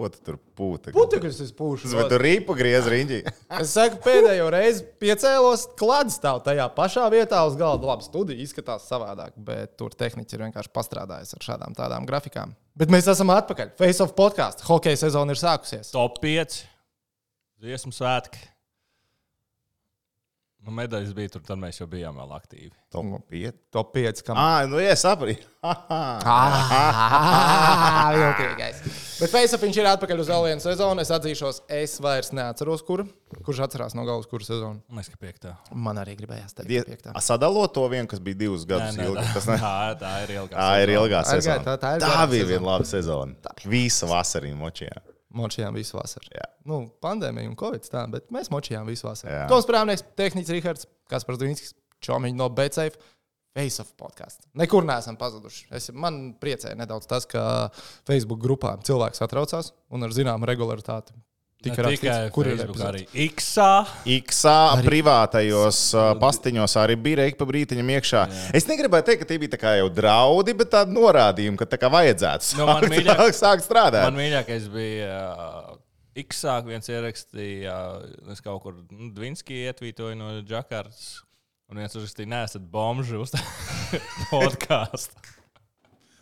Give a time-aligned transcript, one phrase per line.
[0.00, 0.94] Ko tu tur pūti?
[0.96, 1.90] Putekļus es pūšu.
[1.92, 3.18] Bet tur rīpa griez riņķī.
[3.58, 7.90] Es saku, pēdējo reizi piecēlos, klāts stāv tajā pašā vietā uz galda.
[7.90, 12.56] Labi, studija izskatās savādāk, bet tur tehniķi ir vienkārši pastrādājis ar šādām tādām grafikām.
[12.80, 13.74] Bet mēs esam atpakaļ.
[13.76, 14.64] Face of podkāstu.
[14.70, 15.92] Hokeja sezona ir sākusies.
[15.92, 16.62] Top 5.
[17.60, 18.40] Dziesmu svētki.
[20.60, 22.68] Nu, medaļas bija tur, tad mēs jau bijām vēl aktīvi.
[22.92, 23.54] Top 5.
[23.72, 24.20] Top 5.
[24.26, 24.36] Kam...
[24.36, 25.40] Ah, nu, ja sapratu.
[26.40, 28.78] Ah, viltīgais.
[29.20, 31.02] Bet Faceoff viņš ir atpakaļ uz vēl vienu sezonu.
[31.04, 33.02] Es atzīšos, es vairs neatceros, kur.
[33.44, 34.80] Kurš atcerās no galvas, kuru sezonu?
[34.88, 35.52] Man liekas, ka piektā.
[35.76, 37.12] Man arī gribējās teikt, piektā.
[37.24, 39.20] Sadalot to vienu, kas bija divus gadus ilgi.
[39.20, 39.58] tā, Tas ne...
[39.64, 40.56] tā, tā ir ilgā.
[40.56, 41.64] Tā ir ilgā sezona.
[41.68, 42.50] tā- tā ir tā bija sezona.
[42.54, 43.54] viena laba sezona.
[43.76, 44.96] Visa vasarī močījā.
[45.36, 46.32] Močījām visu vasaru.
[46.34, 46.48] Jā.
[46.66, 49.30] Nu, pandēmija un covid tā, bet mēs močījām visu vasaru.
[49.32, 49.46] Jā.
[49.50, 52.98] Toms Prāvnieks, tehnicis Rihards, Kaspars Dvīnskis, Čomiņš no Betsafe.
[53.50, 54.46] Face of podkāstu.
[54.54, 55.64] Nekur neesam pazuduši.
[55.74, 57.42] Es, man priecē nedaudz tas, ka
[58.06, 61.16] Facebook grupā cilvēks atraucās un ar zināmu regularitāti
[61.60, 63.00] Ne tika tikai rakstīts, kur ir Facebook, epizode.
[63.04, 63.72] arī X-ā.
[64.16, 64.54] Iksā
[64.86, 68.22] privātajos uh, pastiņos arī bija reiki pa brītiņam iekšā.
[68.56, 71.76] Es negribēju teikt, ka tie bija tā kā jau draudi, bet tādi norādījumi, ka tā
[71.82, 74.06] kā vajadzētu Nu, man sākt, mīļāk- sākt, strādāt.
[74.08, 75.76] Man mīļākais bija uh,
[76.24, 81.18] X-ā, viens ierakstīja, uh, es kaut kur nu, Dvinski ietvītoju no Džakartas.
[81.70, 83.30] Un viens uzrakstīja, nesat bomži uz
[84.32, 85.14] podkāstu.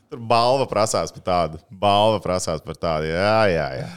[0.09, 1.59] Tur balva prasās par tādu.
[1.71, 3.09] Balva prasās par tādu.
[3.13, 3.89] Jā, jā, jā.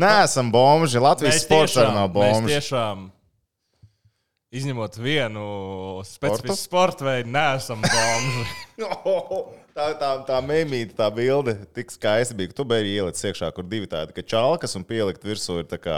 [0.00, 1.00] Nē, esam bomži.
[1.02, 2.54] Latvijas sports arī nav bomži.
[2.54, 3.08] tiešām,
[4.56, 5.46] izņemot vienu
[6.08, 8.46] specifisku sporta veidu, neesam bomži.
[9.70, 13.86] Tā, tā, tā mēmīte, tā bilde, tik skaista bija, tu biji ielicis iekšā, kur divi
[13.88, 15.94] tādi, ka čalkas un pielikt virsū ir tā kā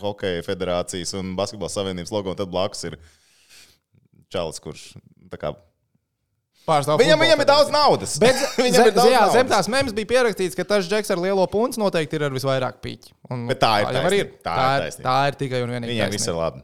[0.00, 2.98] hokeja federācijas un basketbola savienības logo, un tad blakus ir
[4.32, 4.82] čalis, kurš
[5.30, 5.54] tā kā.
[6.62, 8.12] Pārstāv Viņam, futbola viņam ir daudz naudas.
[8.22, 9.34] Bet viņam zem, ir daudz jā, naudas.
[9.34, 12.78] zem tās mēmas bija pierakstīts, ka tas džeks ar lielo punci noteikti ir ar visvairāk
[12.84, 13.10] pīķi.
[13.34, 14.38] Un, Bet tā ir arī taisnība.
[14.46, 15.06] Tā Tā, ir ir, taisnība.
[15.08, 15.96] tā ir tikai un vienīgi.
[15.96, 16.62] Viņam viss ir labi.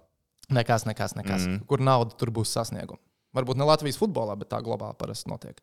[0.55, 1.45] Nekas, nekas, nekas.
[1.51, 1.59] Mm.
[1.69, 3.01] Kur nauda, tur būs sasniegumi.
[3.37, 5.59] Varbūt ne Latvijas futbolā, bet tā globāli parasti notiek.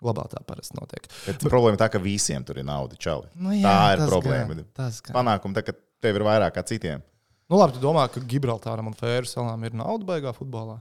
[0.00, 1.10] Globāli tā parasti notiek.
[1.26, 3.26] Bet problēma ir tā, ka visiem tur ir nauda, čali.
[3.36, 4.54] Nu jā, tā ir problēma.
[4.54, 5.18] gan, tas gan.
[5.18, 7.02] Panākumi, tā, ka tev ir vairāk kā citiem.
[7.50, 10.78] Nu, labi, tu domā, ka Gibraltāram un Fēru salām ir nauda baigā futbolā?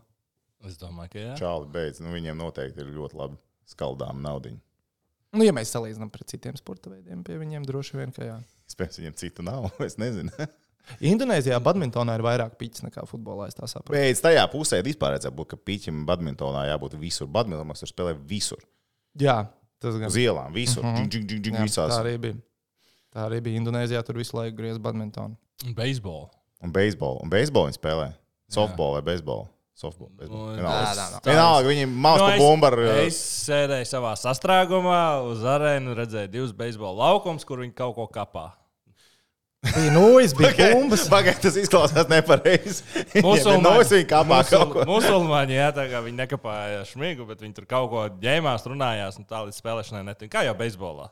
[0.68, 1.36] Es domāju, ka jā.
[1.40, 3.38] Čāli beidz, nu, viņiem noteikti ir ļoti labi
[3.70, 4.60] skaldām naudiņu.
[5.38, 8.40] Nu, ja mēs salīdzinām pret citiem sporta veidiem, pie viņiem droši vien, ka jā.
[8.70, 10.34] Spēc viņiem citu nav, es nezinu.
[11.12, 13.48] Indonēzijā badmintonā ir vairāk pīķis nekā futbolā.
[13.52, 13.94] Es tā saprotu.
[13.94, 17.30] Pēc tajā pusē vispār būt, ka pīķim badmintonā jābūt visur.
[17.30, 18.64] Badmintonā tur spēlē visur.
[19.20, 19.44] Jā,
[19.84, 20.10] tas gan.
[20.10, 20.84] Uz ielām, visur.
[20.84, 21.10] Mm -hmm.
[21.12, 21.94] džing, džing, džing, Jā, visās.
[21.94, 22.40] tā arī bija.
[23.14, 24.02] Tā arī bija Indonēzijā.
[24.04, 25.38] Tur visu laiku griezās badmintonu.
[25.76, 26.30] Beisbolu.
[26.64, 27.20] Un beisbolu.
[27.24, 28.14] Un beisbolu viņi spēlē.
[28.50, 29.48] Softball vai beisbolu.
[29.80, 30.10] Softball.
[30.28, 30.50] Nu,
[31.24, 31.68] Vienalga.
[31.70, 32.68] viņi pa es, bumbu
[33.06, 38.50] es sēdēju savā sastrēgumā uz arēnu, redzēju divus beisbola laukumus, kur viņi kaut ko kapā.
[39.64, 41.06] Bija nūjas, bija bumbas.
[41.12, 42.84] Pagaidiet, tas izklausās nepareizi.
[43.26, 44.86] Musulmaņi- viņa kāpā musul- kaut ko.
[44.94, 49.28] Musulmaņi, jā, tā kā viņi nekapāja šmigu, bet viņi tur kaut ko ģēmās, runājās, un
[49.32, 50.38] tā līdz spēlēšanai netika.
[50.38, 51.08] Kā jau beisbolā.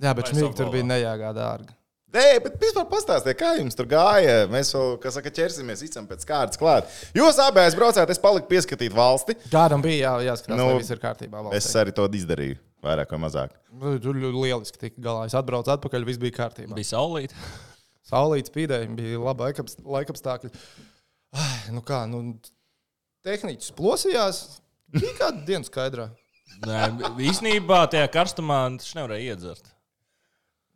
[0.00, 1.76] Jā, bet šmīgi tur bija nejāgā dārga.
[2.14, 4.44] Nē, bet vispār pastāstiet, kā jums tur gāja.
[4.50, 6.92] Mēs vēl, kā saka, ķersimies īstenībā pēc kārtas klāt.
[7.18, 9.34] Jūs abi aizbraucāt, es paliku pieskatīt valsti.
[9.50, 11.42] Kādam bija jā, jāskatās, Nu, vai viss ir kārtībā.
[11.50, 11.80] Es valstī.
[11.82, 13.56] arī to izdarīju, vairāk vai mazāk.
[13.74, 15.26] Nu, Tur lieliski tika galā.
[15.26, 16.78] Es atbraucu atpakaļ, viss bija kārtībā.
[16.78, 17.34] Bija saulīt.
[18.10, 20.52] Saulīts spīdēja, bija laba laikaps- laikapstākļi.
[21.34, 22.22] Ai, nu kā, nu,
[23.26, 24.44] tehniķis plosījās.
[24.94, 26.12] Bija kāda diena skaidrā.
[26.62, 26.84] Nē,
[27.26, 29.72] īsnībā tajā karstumā tas nevarēja iedzert.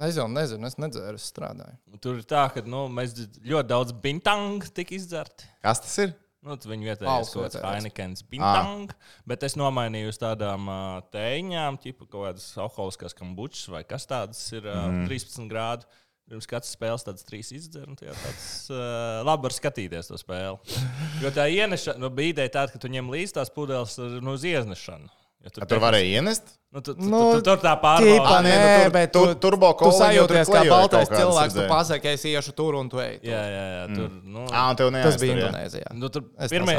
[0.01, 1.77] Es jau nezinu, es nedzēru, es strādāju.
[2.01, 5.49] Tur ir tā, ka nu, mēs ļoti daudz bintangu tika izdzerti.
[5.65, 6.15] Kas tas ir?
[6.41, 7.61] Nu, viņi vietējais Alus kaut kāds.
[7.61, 8.93] Heinekens, Bintang,
[9.29, 14.41] bet es nomainīju uz tādām uh, tēņām, tipu kaut kādas alkoholiskās kambučas vai kas tādas
[14.57, 15.05] ir uh, mm.
[15.11, 15.85] 13 grādu.
[16.31, 20.81] Pirms katras spēles tādas trīs izdzer, un tajā tāds uh, labi var skatīties to spēli.
[21.21, 24.47] Jo tā ienešana, nu, bija ideja tāda, ka tu ņem līdzi tās pudeles nu, uz
[24.49, 25.11] iznešanu.
[25.41, 26.51] Ja A Tur varēja ienest.
[26.71, 28.43] Nu, tu, tu, Nu, tu, tu, tur tā pārbauda.
[28.45, 31.19] nē, nu, tur- bet tur- tu, turbo tu koliņi jau tur sajūties kā baltais kaut
[31.23, 31.55] cilvēks.
[31.57, 33.17] Tu pasaki, es iešu tur un tu ej.
[33.23, 33.31] tur.
[33.33, 33.87] Jā, jā, jā.
[33.97, 35.39] Tur, nu, Ā, un tev Tas neaiztur, bija jā?
[35.49, 35.89] Indonēzijā.
[35.97, 36.23] Nu, tur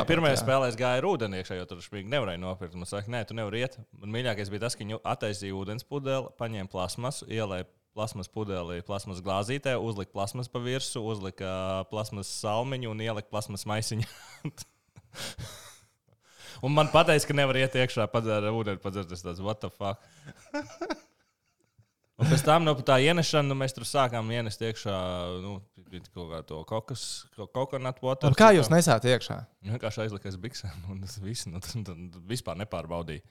[0.08, 0.40] pirmajā jā.
[0.44, 2.78] spēlē es gāju ar ūdeni iekšā, jo tur špīgi nevarēja nopirkt.
[2.78, 3.80] Man saka, nē, tu nevari iet.
[4.00, 7.66] Man mīļākais bija tas, ka viņi attaisīja ūdens pudeli, paņēma plasmasu, ielēja
[7.98, 14.08] plasmas pudeli, plasmas glāzītē, uzlika plasmas pa virsmu, uzlika plasmas salmiņu un ielika plasmas maisiņu.
[16.62, 20.02] un man pateica, ka nevar iet iekšā, padzēra ūdeni, padzēra tas tāds, what the fuck.
[22.22, 24.98] Un pēc tam no tā ienešana nu, mēs tur sākām ienest iekšā
[25.42, 25.56] nu,
[26.14, 28.12] kaut kā to kokas, kokonatu.
[28.30, 29.40] Un kā jūs nesāt iekšā?
[29.66, 33.26] Vienkārši aizlikās biksēm, un tas viss nu, tad, tad vispār nepārbaudīja.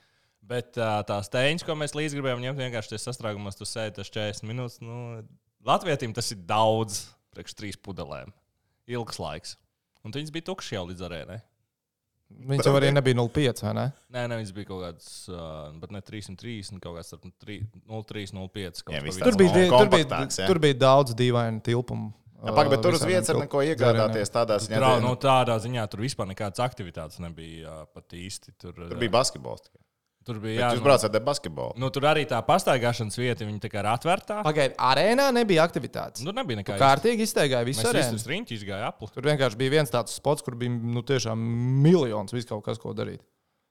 [0.50, 4.80] Bet tās tēņas, ko mēs līdzi gribējām ņemt, vienkārši tas sastrēgumos, tas 40 minūtes.
[4.82, 5.20] Nu,
[5.68, 7.04] Latvijam tas ir daudz
[7.36, 8.34] priekš trīs pudelēm.
[8.90, 9.54] Ilgs laiks.
[10.02, 11.38] Un viņas bija tukšas jau līdz arēnai.
[12.30, 13.84] Viņš jau arī nebija 0,5 vai ne?
[14.14, 17.58] Nē, ne, viņas bija kaut kādas, uh, bet ne 330, kaut kāds starp 3
[17.90, 18.84] 0,3, 0,5.
[18.86, 19.52] kaut Jā, kas viss pa Tur vidu.
[19.54, 22.12] bija, tur bija, tur bija daudz dīvainu tilpumu.
[22.40, 24.78] Jā, Pagaid, bet tur uz vietas ar neko iegādāties tādā ziņā.
[24.80, 28.54] Trau, ka- nu, tādā ziņā tur vispār nekādas aktivitātes nebija pat īsti.
[28.56, 29.60] Tur, Tur bija basketbols.
[29.66, 29.82] tikai.
[30.26, 31.74] Tur bija Bet jā, Jūs nu, braucat ar basketbolu.
[31.80, 34.40] nu, tur arī tā pastaigāšanas vieta, viņa tā kā ir atvērtā.
[34.46, 36.24] Pagaidiet, arēnā nebija aktivitātes.
[36.26, 36.76] Tur nebija nekā.
[36.80, 38.20] Kārtīgi izteigāja visu arēnu.
[38.20, 39.10] uz riņķi izgājām apli.
[39.14, 41.44] Tur vienkārši bija viens tāds spots, kur bija nu, tiešām
[41.86, 43.22] miljons visu kaut kas, ko darīt.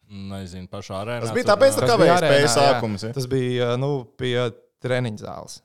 [0.09, 1.27] Nezinu, pašā arēnā.
[1.27, 3.03] Tas bija tur, tāpēc, ka kā bija arēnā, sākums.
[3.05, 3.13] ja?
[3.13, 4.33] Tas bija nu, pie
[4.81, 5.59] treniņa zāles.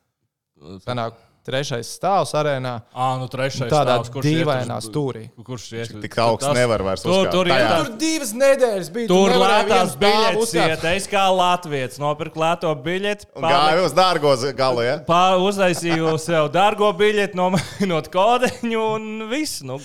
[0.84, 2.72] Sanāk, trešais stāvs arēnā.
[2.96, 5.22] Ā, nu trešais Tādā stāvs, kurš dīvainā uz- stūrī.
[5.44, 5.92] Kurš iet?
[6.02, 7.30] Tik augsts nevar vairs Tur, uzkāpt.
[7.32, 7.68] tur, Tajā.
[7.68, 9.08] iet, Tur divas nedēļas bija.
[9.08, 10.84] tur lētās biļetes iet.
[10.94, 13.26] Es kā Latvijas nopirku lēto biļeti.
[13.36, 14.82] Un gāja uz dārgo z- galu.
[14.84, 14.98] Ja?
[15.06, 19.62] Pār uztaisīju sev dārgo biļeti, nomainot kodeņu un viss.
[19.62, 19.78] Nu,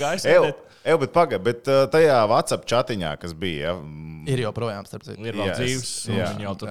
[0.85, 5.03] ew, bet pagaidi, bet uh, tajā WhatsApp chatiņā, kas bija, ja, mm, Ir joprojām, starp
[5.03, 5.19] citu.
[5.25, 6.29] Ir vēl Yes, dzīves, un jā.
[6.45, 6.69] jau tur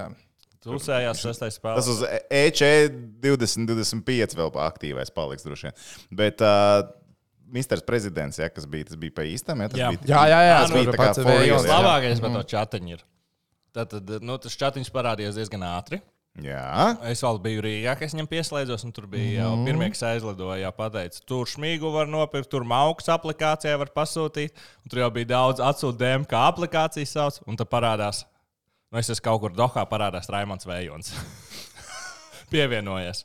[0.59, 0.75] Jā.
[0.75, 1.79] Tusējās sestais spēlē.
[1.79, 2.19] tas uz E
[2.49, 2.61] EC
[3.23, 5.77] 2025 vēl pa aktīvais paliks droši vien.
[6.19, 6.83] Bet uh,
[7.49, 9.89] Misters prezidents, ja, kas bija, tas bija pa īstam, ja, tas Jā.
[9.95, 10.05] bija.
[10.11, 10.59] Jā, jā, jā.
[10.61, 11.59] Tas bija tā pats jā.
[11.71, 13.03] Labākais par to chatiņu ir.
[13.73, 16.01] Tad, tad nu, tas chatiņš parādījās diezgan ātri.
[16.39, 20.59] Jā, Es vēl biju Rīgā, kas viņam pieslēdzos, un tur bija jau pirmie, kas aizlidoja.
[20.61, 24.53] Jā, pateica, tur šmīgu var nopirkt, tur mauks aplikācijā var pasūtīt.
[24.85, 28.23] Un tur jau bija daudz atsūtījumi, kā aplikācijas sauc, un tad parādās.
[28.89, 31.11] Nu, es esmu kaut kur Dohā, parādās Raimons Vējons.
[32.51, 33.21] Pievienojies.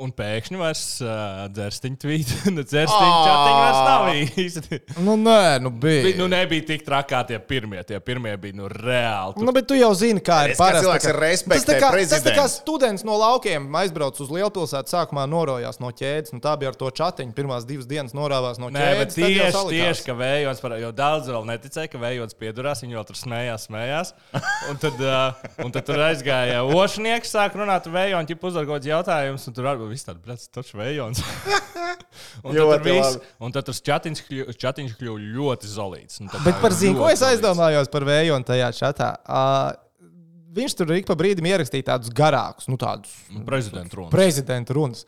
[0.00, 3.24] Un pēkšņi vairs uh, dzērstiņa tvīta, nu, dzērstiņa Ā!
[3.26, 4.06] chatiņa vairs nav
[4.40, 4.78] īsti.
[5.06, 6.04] Nu, nē, nu bija.
[6.06, 7.82] Bija- Nu, nebija tik trakā tie pirmie.
[7.84, 9.34] Tie pirmie bija nu, reāli.
[9.36, 10.84] Tur Nu, bet tu jau zini, kā ir Es kā parasti.
[10.86, 14.88] cilvēks ar respektu Tas tā kā- Tas tā kā students no laukiem aizbrauc uz lielpilsētu,
[14.92, 16.32] sākumā norojās no ķēdes.
[16.32, 17.34] Nu, tā bija ar to chatiņu.
[17.36, 19.20] Pirmās divas dienas norāvās no Nē, bet ķēdes.
[19.20, 22.96] tad jau tieši, tieši ka vējons, par, jo daudz vēl neticēja, ka vējons piedurās, viņi
[22.98, 24.12] vēl tur smējās, smējās.
[24.70, 28.80] Un tad, uh, un tad tur aizgāja ošnieks, sāk runāt ar vējonu, ķip uzdot kaut
[28.80, 31.20] kāds jautājums, un tur arī viss tāds, blēts, taču vējons.
[32.44, 32.96] un, tad labi.
[33.42, 36.20] un tad tas chatiņš kļu- chatiņš kļuva ļoti zolīts.
[36.24, 39.12] Nu, Bet par zinu, ko es aizdomājos par vējonu tajā čatā.
[39.26, 39.70] Uh,
[40.56, 43.12] viņš tur ik pa brīdim ierakstīja tādus garākus, nu, tādus
[43.46, 44.10] Prezidenta runa.
[44.14, 45.04] prezidenta runas.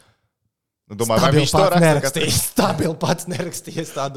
[0.91, 2.41] Nu, domāju, vai viņš to nerakstījis.
[2.51, 3.29] Stabili pats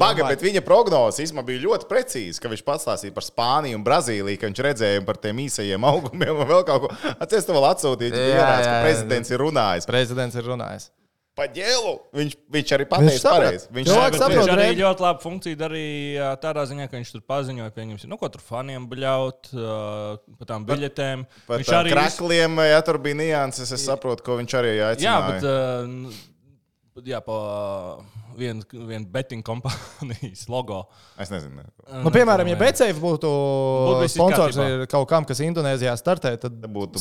[0.00, 0.28] domāju.
[0.34, 4.50] bet viņa prognozes īstenībā bija ļoti precīza, ka viņš pastāstīja par Spāniju un Brazīliju, ka
[4.50, 6.92] viņš redzēja par tiem īsajiem augumiem un vēl kaut ko.
[7.16, 8.84] Atcerieties, to vēl atsūtīja, Jā, ja ierāds, jā, ka jā.
[8.90, 9.90] prezidents ir runājis.
[9.94, 10.88] Prezidents ir runājis.
[11.36, 11.90] Pa ģēlu!
[12.16, 13.66] Viņš, viņš arī pateica pareizi.
[13.76, 17.74] Viņš Jā, saprot, viņš arī ļoti labu funkciju darīja tādā ziņā, ka viņš tur paziņoja,
[17.76, 21.26] pieņemsim, nu, ko tur faniem bļaut uh, par tām biļetēm.
[21.44, 24.88] Par viņš tām arī krakliem, ja tur bija nianses, es saprotu, ko viņš arī Jā,
[24.94, 25.28] aicināja.
[25.34, 26.16] bet uh,
[27.04, 27.36] jā, pa
[28.36, 30.82] vienu vien betting kompānijas logo.
[31.20, 31.62] Es nezinu.
[32.02, 33.30] Nu, piemēram, ja Betsafe būtu
[34.00, 34.58] viss sponsors
[34.90, 37.00] kaut kam, kas Indonēzijā startē, tad Tad būtu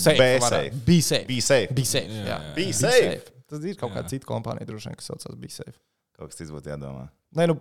[2.28, 2.38] jā.
[2.58, 3.34] Be safe.
[3.50, 5.78] Tas ir kaut kāda cita kompānija, droši vien, kas saucās B-Safe.
[6.18, 7.06] Kaut kas cits būtu jādomā.
[7.38, 7.60] Nē, nu,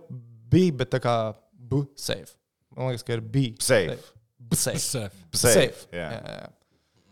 [0.49, 1.15] B, bet tā kā
[1.53, 2.33] B-Safe.
[2.75, 3.51] Man liekas, ka ir B.
[3.61, 3.99] Safe.
[4.41, 5.85] B-Safe.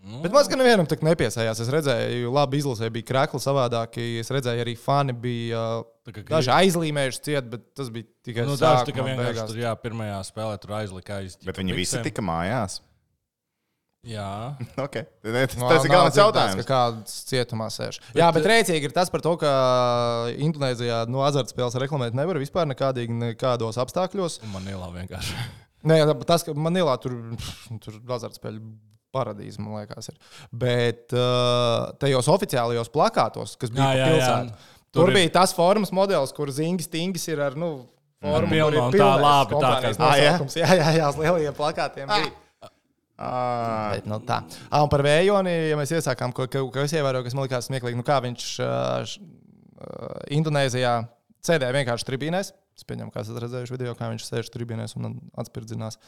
[0.03, 0.19] Jā.
[0.25, 1.61] Bet man skan, nevienam tā nepiesājās.
[1.63, 4.03] Es redzēju, labi izlasē bija krākli savādāki.
[4.19, 5.61] Es redzēju, arī fani bija
[6.03, 9.71] Tā kā- daži aizlīmējuši ciet, bet tas bija tikai Nu, daži tikai vienkārši tur, jā,
[9.79, 11.37] pirmajā spēlē tur aizlika aiz.
[11.45, 12.81] Bet viņi visi tika mājās.
[14.03, 14.57] Jā.
[14.85, 15.05] Okay.
[15.23, 16.65] Ne, Tas, Nu, tas ir galvenais jautājums.
[16.67, 18.01] Ka kāds cietumā sēž.
[18.11, 19.51] Bet, Jā, bet rēcīgi ir tas par to, ka
[20.35, 24.41] Indonēzijā no azartspēles reklamēt nevar vispār nekādīgi, nekādos apstākļos.
[24.43, 25.37] Un man ielā vienkārši.
[25.87, 27.15] Nē, tas, ka Manilā tur,
[27.83, 28.59] tur azartspēļu
[29.13, 30.17] paradīze, man liekas, ir.
[30.51, 34.37] Bet uh, tajos oficiālajos plakātos, kas bija Jā, jā, pa jā.
[34.93, 37.71] Tur tur ir- bija tas formas modelis, kur zingas stingis ir ar, nu,
[38.21, 40.31] formu, pilno, kur ir un tā pilnais labi, tā kā- kompānijas Ah, jā?
[40.33, 40.57] nosaukums.
[40.61, 42.31] Jā, jā, jā, uz lielajiem plakātiem bija.
[43.23, 44.39] Ah, Bet, nu, tā.
[44.73, 47.67] Ah, un par vējoni, ja mēs iesākām, ko, ko, ko es ievēroju, kas man likās
[47.69, 50.95] smieklīgi, nu, kā viņš uh, š, uh, Indonēzijā
[51.45, 52.49] sēdēja vienkārši tribīnēs.
[52.73, 55.99] Es pieņemu, ka esat redzējuši video, kā viņš sēž tribīnēs un atspirdzinās.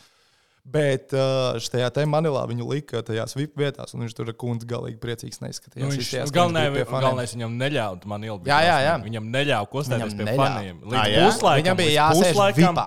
[0.65, 4.97] Bet uh, šajā te Manilā viņu lika tajās VIP vietās, un viņš tur kundze galīgi
[4.97, 5.83] priecīgs neizskatījās.
[5.83, 8.49] Nu, viņš, Izskatījās, ka galvenais, viņš bija galvenais viņam neļāva man ielbūt.
[8.49, 8.95] Jā, jā, jā.
[9.03, 10.47] Viņam neļāva kustēties pie neļāva.
[10.55, 10.79] faniem.
[10.81, 11.27] Līdz jā?
[11.29, 11.61] puslaikam.
[11.61, 12.85] Viņam bija jāsēž VIPā.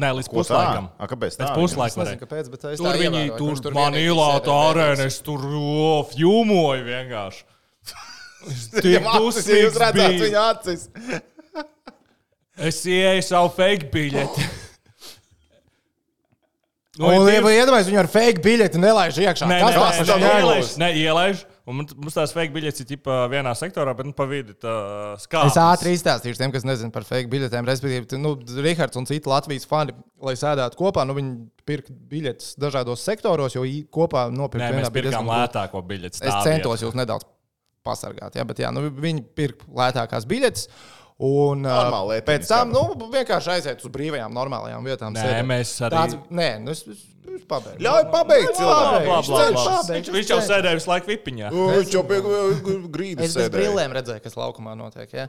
[0.00, 0.40] Nē, līdz ko tā?
[0.40, 0.88] puslaikam.
[0.96, 1.50] A, kāpēc tā?
[1.50, 4.54] Pēc puslaika nezinu, kāpēc, bet es Tur tā viņi ievēroju, tur, viņš man vienīgi ielāta
[4.54, 7.44] sēdēja arēna, es tur o, filmoju vienkārši.
[8.80, 10.88] Tik Viņam acis, ja jūs redzat viņa acis.
[12.70, 14.48] Es ieeju savu fake biļeti.
[16.98, 19.46] Nu, Un, ja iedomājieties, viņu ar fake biļeti nelaiž iekšā.
[19.46, 21.44] Nē, nē, nē, nē, ielaiž, nē, ielaiž.
[21.70, 24.72] un mums- tās fake biļetes ir ģipā vienā sektorā, bet nu, pa vidu tā
[25.22, 25.52] skāpjas.
[25.54, 27.62] Es ātri izstāstīšu tiem, kas nezina par fake biļetēm.
[27.70, 33.06] Respektīvi, nu, Rihards un citi Latvijas fani, lai sēdētu kopā, nu, viņi pirka biļetes dažādos
[33.06, 33.62] sektoros, jo
[33.94, 35.30] kopā nopirkt Nē, vienā grūti.
[35.30, 36.24] lētāko biļeti.
[36.26, 37.22] Es centos jūs nedaudz
[37.86, 40.66] pasargāt, jā, bet jā, nu, viņi pirka lētākās biļetes.
[41.20, 45.12] Un Normāli pēc tam nu, vienkārši aiziet uz brīvajām, normālajām vietām.
[45.12, 45.46] Nē, sēdēt.
[45.50, 47.02] mēs arī- Tāds, nē, nu, es, es,
[47.50, 47.82] pabeigšu.
[47.84, 50.12] Ļauj pabeigt cilvēku.
[50.16, 51.50] Viņš jau sēdēja visu laiku vipiņā.
[51.52, 52.20] Viņš jau pie
[52.94, 55.12] grīdas Es bez brillēm redzēju, kas laukumā notiek.
[55.12, 55.26] Ja?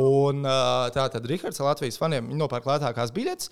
[0.00, 0.42] Un
[0.94, 3.50] tā tad Rahards Latvijas faniem nopērk lētākās biļetes.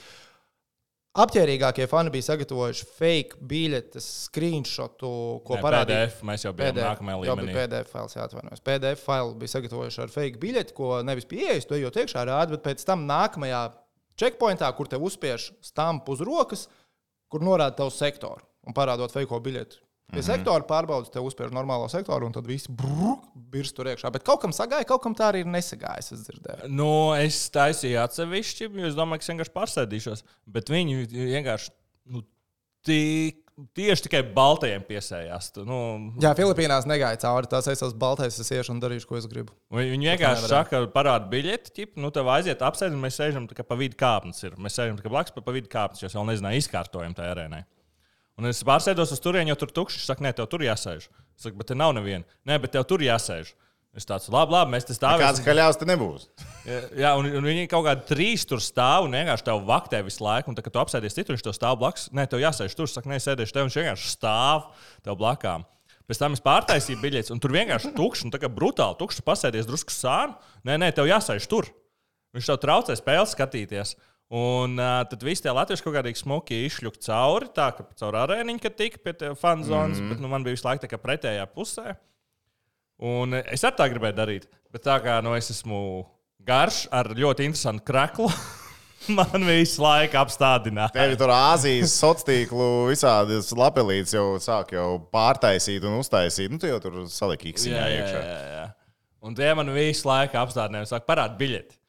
[1.12, 5.10] Apģērbīgākie fani bija sagatavojuši fake biļetes, screenshotu,
[5.44, 6.06] ko Nē, parādīja.
[6.06, 7.56] PDF mēs jau bijām nākamajā jau bija līmenī.
[7.58, 8.62] PDF fails, jāatvainojas.
[8.64, 12.64] PDF failu bija sagatavojuši ar fake biļeti, ko nevis pieejas, to ejot iekšā rāda, bet
[12.64, 13.60] pēc tam nākamajā
[14.22, 16.64] checkpointā, kur te uzspiež stampu uz rokas,
[17.28, 19.81] kur norāda tavu sektoru un parādot fake biļeti.
[20.12, 20.36] Pie mm -hmm.
[20.36, 24.10] sektora pārbaudas, te uzspiež normālo sektoru, un tad viss birst tur iekšā.
[24.12, 26.12] Bet kaut kam sagāja, kaut kam tā arī ir nesagājis.
[26.12, 26.68] Es dzirdēju.
[26.68, 30.24] Nu, es taisīju atsevišķi, jo es domāju, ka es vienkārši pārsēdīšos.
[30.46, 31.72] Bet viņi vienkārši
[32.12, 32.20] nu,
[32.84, 33.00] tī,
[33.72, 35.50] tieši tikai baltajiem piesējās.
[35.56, 35.80] Tu, Nu,
[36.20, 37.48] Jā, Filipīnās negāja cauri.
[37.48, 39.56] Tās es esmu baltais, es iešu un darīšu, ko es gribu.
[39.72, 43.64] Viņi vienkārši saka, parāda biļeti, ķip, nu, tev aiziet apsēst, un mēs sēžam tā kā
[43.64, 44.44] pa vidu kāpnes.
[44.44, 44.60] Ir.
[44.60, 47.64] Mēs sēžam tā kā blakus, pa vidu kāpnes, jo es vēl nezināju, izkārtojam tajā arēnā.
[48.40, 50.06] Un es pārsēdos uz turieni, jo tur tukšs.
[50.08, 51.08] Saka, nē, tev tur jāsēž.
[51.36, 52.24] Es saku, bet te nav neviena.
[52.48, 53.52] Nē, bet tev tur jāsēž.
[53.92, 55.42] Es tāds, labi, labi, mēs te Kāds stāvam.
[55.44, 56.22] kaļāvs te nebūs?
[57.02, 60.48] Jā, un, un viņi kaut kādi trīs tur stāv un vienkārši tev vaktē visu laiku.
[60.48, 62.06] Un, tā, kad tu apsēdies citur, viņš tev stāv blakus.
[62.16, 62.88] Nē, tev jāsēž tur.
[62.88, 63.68] Saka, nē, sēdēšu tev.
[63.68, 64.70] Viņš vienkārši stāv
[65.04, 65.66] tev blakām.
[66.08, 69.26] Pēc tam es pārtaisīju biļetes, un tur vienkārši tukšs, un tā kā brutāli tukšs, tu
[69.28, 70.34] pasēdies drusku sānu.
[70.66, 71.68] Nē, nē, tev jāsēž tur.
[72.32, 73.92] Viņš tev traucē spēli skatīties.
[74.32, 78.62] Un uh, tad viss tie latvieši kaut kādīgi smuki izšļuka cauri, tā kā caur arēniņu,
[78.64, 80.08] kad tika pie fanu zonas, mm.
[80.08, 81.92] bet nu, man bija visu laiku tā kā pretējā pusē.
[83.02, 85.82] Un es arī tā gribēju darīt, bet tā kā nu, es esmu
[86.48, 88.30] garš ar ļoti interesantu kraklu,
[89.18, 90.94] man visu laiku apstādināja.
[90.96, 96.48] Tevi tur Āzijas sociālo tīklu visādas lapelītes jau sāk jau pārtaisīt un uztaisīt.
[96.54, 98.24] Nu, tu jau tur saliki īksiņā iekšā.
[98.30, 98.66] jā, jā.
[99.22, 101.81] Un tie man visu laiku apstādināja, saka, parādi biļeti.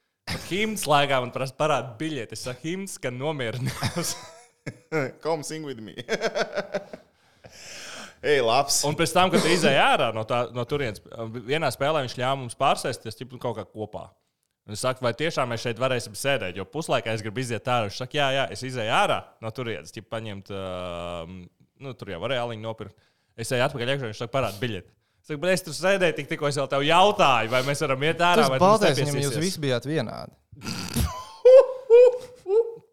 [0.47, 2.37] Himns laikā man prasa parādi biļeti.
[2.37, 4.15] Es saku, himns, ka nomierinās.
[5.23, 5.95] Come sing with me.
[8.23, 8.79] Ej, labs.
[8.87, 11.03] Un pēc tam, kad izēja ārā no, tā, no turienes,
[11.43, 14.05] vienā spēlē viņš ļāva mums pārsēsties ķip, kaut kā kopā.
[14.63, 17.89] Un es saku, vai tiešām mēs šeit varēsim sēdēt, jo puslaikā es gribu iziet ārā.
[17.89, 21.27] Viņš saka, jā, jā, es izēju ārā no turienes, ķip, paņemt, uh,
[21.83, 23.09] nu, tur jau varēja aliņu nopirkt.
[23.35, 24.93] Es eju atpakaļ iekšā, viņš saka, parādi biļeti.
[25.23, 28.19] Saku, bet es tur sēdēju, tik, tikko es vēl tev jautāju, vai mēs varam iet
[28.19, 28.43] ārā.
[28.43, 30.35] Tas baltais, viņam jūs visi bijāt vienādi.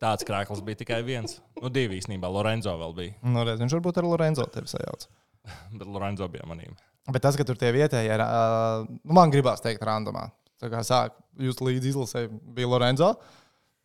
[0.00, 1.40] Tāds krāklis bija tikai viens.
[1.58, 2.30] Nu, divi īstenībā.
[2.30, 3.16] Lorenzo vēl bija.
[3.26, 5.08] Nu, redz, viņš varbūt ar Lorenzo tevi sajauc.
[5.80, 6.78] Bet Lorenzo bija manīm.
[7.10, 10.28] Bet tas, ka tur tie vietējie, ir, uh, man gribās teikt, randomā.
[10.62, 13.10] Tā kā sāk, jūs līdzi izlasē, bija Lorenzo,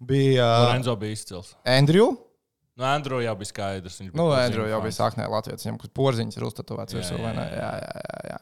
[0.05, 1.55] bija uh, Lorenzo bija izcils.
[1.65, 2.13] Andrew.
[2.75, 3.99] Nu, Andrew jau bija skaidrs.
[4.01, 6.45] viņš bija Nu, Andrew jau bija sāknē Latvijas, viņam kas porziņš ir
[6.95, 7.19] Jā, virsū,
[7.55, 8.17] Jā, jā, jā.
[8.33, 8.39] jā.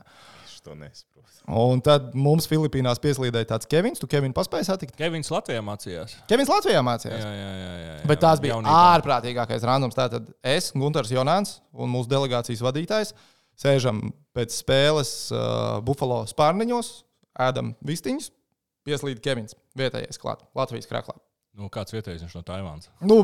[0.48, 1.12] Es to nesaprotu.
[1.60, 4.00] Un tad mums Filipīnās pieslīdēja tāds Kevins.
[4.00, 4.96] Tu Kevinu paspēji satikt?
[4.98, 6.16] Kevins Latvijā mācījās.
[6.30, 7.20] Kevins Latvijā mācījās.
[7.20, 7.74] Jā, jā, jā.
[7.84, 8.08] jā, jā.
[8.10, 8.78] Bet tās bija Jaunībā.
[8.96, 9.98] ārprātīgākais randoms.
[9.98, 13.12] Tātad es, Gunārs Jonāns un mūsu delegācijas vadītājs
[13.60, 14.00] sēžam
[14.34, 16.94] pēc spēles uh, Buffalo spārniņos,
[17.44, 18.32] ēdam vistiņus,
[18.88, 21.20] pieslīd Kevins, vietējais klāt, Latvijas krāklā.
[21.60, 22.90] Nu, kāds vietējais viņš no Taivānas?
[23.04, 23.20] Nu,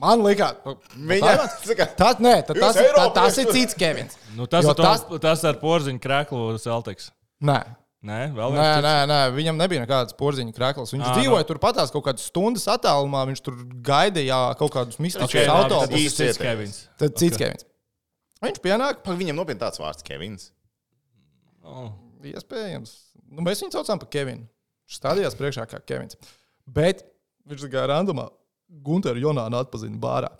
[0.00, 0.74] man likās, nu,
[1.10, 4.18] Viņa saka, tas, nē, tad, tas, tā, tas ir cits Kevins.
[4.34, 5.44] Nu, tas, ar to, tas- tas...
[5.48, 7.10] ar porziņu krēklu Celtics.
[7.44, 7.60] Nē.
[8.04, 8.84] Nē, vēl Nē, viens cits?
[8.84, 10.90] nē, nē, viņam nebija nekādas porziņa krāklis.
[10.92, 11.48] Viņš Ā, dzīvoja nu.
[11.48, 13.22] tur patās kaut kādas stundas attālumā.
[13.30, 13.54] Viņš tur
[13.86, 15.88] gaidīja kaut kādus mistiskus Okay, autobusus.
[15.88, 16.40] tas ir cits.
[16.42, 16.76] Kevins.
[17.00, 17.40] Tad cits Ok.
[17.46, 17.64] Kevins.
[18.44, 20.50] Viņš pienāk, Pak, viņam nopietni tāds vārds- Kevins.
[21.64, 21.94] Oh.
[22.24, 22.92] iespējams.
[23.32, 24.44] Nu, mēs viņu saucam par Kevinu.
[24.84, 26.16] Viņš stādījās priekšā kā Kevins.
[26.68, 27.02] Bet
[27.48, 28.28] viņš gāja randomā.
[28.84, 30.30] Gunteru Jonānu atpazina bārā.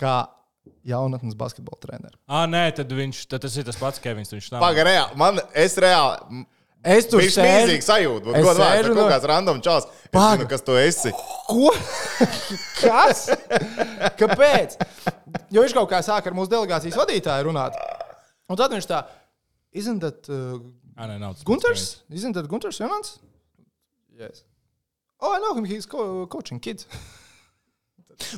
[0.00, 0.16] Kā
[0.88, 2.18] jaunatnes basketbola treneris.
[2.28, 4.32] Ah, nē, tad viņš tad tas ir tas pats Kevins.
[4.34, 4.64] Viņš nav.
[4.64, 5.18] Pagaidām, reāli.
[5.20, 6.44] Man, es reāli.
[6.84, 7.44] Es tur sēžu.
[7.48, 8.32] mīlīgs sajūta.
[8.36, 9.86] Es Godvārds, sēžu kaut no- kāds random čels.
[10.04, 11.12] Es zinu, kas tu esi.
[11.48, 11.70] Ko?
[12.82, 13.22] Kas?
[14.20, 14.76] Kāpēc?
[15.54, 17.78] Jo viņš kaut kā sāk ar mūsu delegācijas vadītāju runāt.
[18.52, 19.00] Un tad viņš tā,
[19.72, 20.60] isn't that uh,
[21.48, 22.02] Gunters?
[22.12, 23.16] Isn't that Gunters Jonans?
[24.20, 24.44] Yes.
[25.20, 25.64] Oh, I know him.
[25.64, 26.86] He's co coaching kids.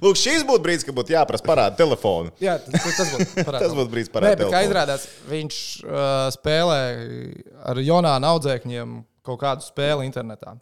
[0.01, 2.31] Lūk, šis būtu brīdis, kad būtu jāprasa parādīt telefonu.
[2.41, 3.67] Jā, tas, tas būtu parādās.
[3.67, 6.79] Tas būtu brīdis Nē, parādīt bet kā izrādās, viņš uh, spēlē
[7.73, 8.95] ar Jonānu audzēkņiem
[9.27, 10.55] kaut kādu spēli internetā.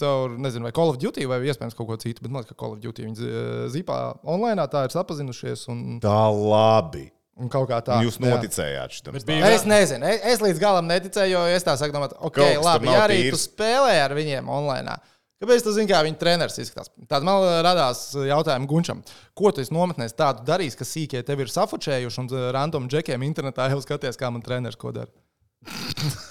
[0.00, 2.60] Caur, nezinu, vai Call of Duty vai iespējams kaut ko citu, bet man liekas, ka
[2.64, 3.44] Call of Duty viņi zi-
[3.76, 3.96] zipā
[4.28, 5.62] online tā ir sapazinušies.
[5.72, 7.06] Un, Tā labi.
[7.40, 7.96] Un kaut kā tā.
[8.04, 8.28] Jūs jā.
[8.34, 9.16] noticējāt šitam.
[9.28, 12.64] Bija- Es nezinu, es, es līdz galam neticēju, jo es tā saku, domāt, ok, Kaut
[12.66, 14.98] labi, ja arī tu spēlē ar viņiem online.
[15.40, 16.90] Kāpēc zini, kā viņa treneris izskatās?
[17.08, 18.98] Tad man radās jautājums Gunčam,
[19.32, 23.24] ko tu esi nometnēs tādu darījis, ka sīkie tevi ir safučējuši un uh, random džekiem
[23.24, 25.08] internetā jau skaties, kā man treneris ko dara.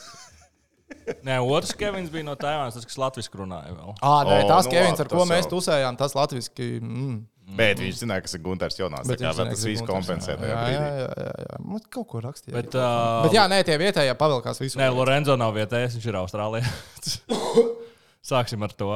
[1.25, 3.95] Nē, otrs Kevins bija no Taivānas, tas, kas latviešu runāja vēl.
[3.97, 5.51] Ah, nē, tas nu Kevins, ar ko tas mēs jau.
[5.55, 6.69] tusējām, tas latviski.
[6.77, 7.19] Mm.
[7.57, 9.09] Bet viņš zināja, kas ir Gunārs Jonās.
[9.09, 11.59] Tā kā tas ka viss kompensē Jā, jā, jā, jā, jā.
[11.65, 12.53] Man kaut ko rakstīja.
[12.53, 14.77] Bet, Bet, uh, bet jā, nē, tie vietējie pavilkās visu.
[14.77, 16.69] Nē, Lorenzo nav vietējais, viņš ir Austrālijā.
[18.29, 18.91] Sāksim ar to.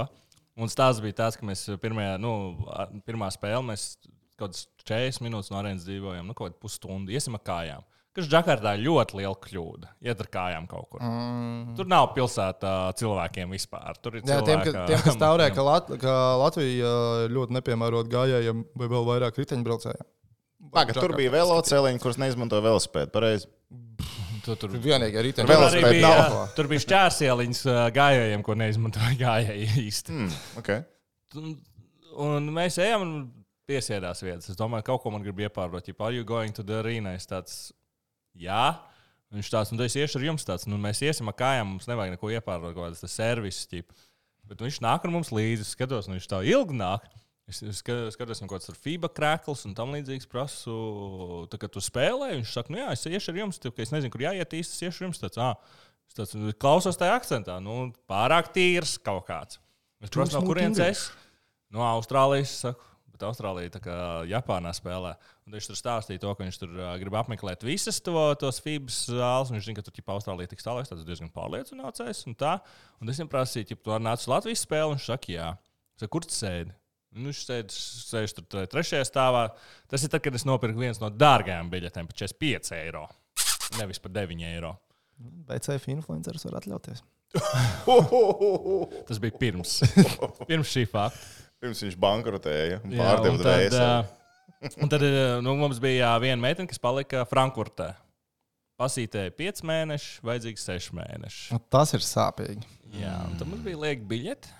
[0.54, 2.34] Un stāsts bija tāds, ka mēs pirmajā, nu,
[3.08, 3.96] pirmā spēlē, mēs
[4.38, 7.88] kaut kādas 40 minūtes no arēnas dzīvojam, nu, kaut kādu pusstundu iesim ar kājām.
[8.14, 9.88] Kas Džakartā ir ļoti liela kļūda.
[10.06, 11.02] Iet ar kājām kaut kur.
[11.02, 11.72] Mm.
[11.80, 13.98] Tur nav pilsētā cilvēkiem vispār.
[14.06, 17.58] Tur ir Jā, tiem, cilvēki, ka, tiem, kas taurē, ka, Lat ka Latvija uh, ļoti
[17.58, 20.12] nepiemērot gājējiem vai vēl vairāk riteņbraucējiem.
[20.74, 23.10] Pagaidā, tur bija velosipēdiņi, kurus neizmantoja velosipēdu.
[23.18, 23.50] Pareizi.
[24.44, 26.40] Tu, tur, Vienīgā tur, riteņa Vēl bija, nav.
[26.58, 27.62] tur bija šķērsieliņas
[27.96, 30.16] gājējiem, ko neizmantoja gājēji īsti.
[30.16, 30.84] Mm, okay.
[31.40, 31.56] Un,
[32.28, 33.14] un mēs ejam un
[33.70, 34.50] piesēdās vietas.
[34.52, 35.88] Es domāju, kaut ko man grib iepārot.
[35.88, 37.16] Ja are you going to the arena?
[37.18, 37.72] Es tāds,
[38.36, 38.76] jā.
[39.34, 42.14] Viņš tāds, nu, es iešu ar jums tāds, nu, mēs iesim ar kājām, mums nevajag
[42.14, 43.66] neko iepārot, kaut kādas servises.
[43.72, 43.90] ķip.
[44.50, 47.08] Bet viņš nāk ar mums līdzi, skatos, nu, viņš tā ilgi nāk.
[47.52, 50.76] Es es ska- skatos, nu, kāds ir FIBA krēkls un tam līdzīgs prasu.
[51.52, 54.12] Tā kā tu spēlē, viņš saka, nu, jā, es iešu ar jums, tā, es nezinu,
[54.14, 55.20] kur jāiet īsti, es iešu ar jums.
[55.20, 55.58] Tāds, ah,
[56.08, 59.60] es tāds, klausos tajā akcentā, nu, pārāk tīrs kaut kāds.
[60.04, 61.12] Es prasu, no kurienes es?
[61.74, 62.90] No Austrālijas, saku.
[63.14, 63.96] Bet Austrālija tā kā
[64.26, 65.12] Japānā spēlē.
[65.46, 69.52] Un viņš tur stāstīja to, ka viņš tur grib apmeklēt visas to, tos FIBS zāles.
[69.54, 70.90] Viņš zina, ka tur ķipa, Austrālija tiks tālāk.
[70.90, 72.26] Tas diezgan pārliecināts.
[72.26, 72.56] Un, tā.
[72.98, 75.52] un es viņam prasīju, ja tu nāc uz Latvijas spēli, un viņš saka, jā.
[75.94, 76.74] Es saku, kur tu sēdi?
[77.14, 77.76] Nu, viņš sēž,
[78.10, 79.44] sēž tur tajā trešajā stāvā.
[79.92, 83.06] Tas ir tad, kad es nopirku viens no dārgajām biļetēm par 45 eiro.
[83.78, 84.74] Nevis par 9 eiro.
[85.50, 87.04] BCF influenceris var atļauties.
[89.08, 89.80] Tas bija pirms,
[90.50, 91.22] pirms šī fakta.
[91.64, 93.92] Pirms viņš bankrotēja un pārdeva ā,
[94.84, 95.06] un tad
[95.46, 97.94] nu, mums bija viena meitene, kas palika Frankfurtē.
[98.82, 101.46] Pasītēja 5 mēnešus, vajadzīgs 6 mēnešus.
[101.54, 102.66] Nu, tas ir sāpīgi.
[102.98, 104.52] Jā, un tad mums bija lieka biļete.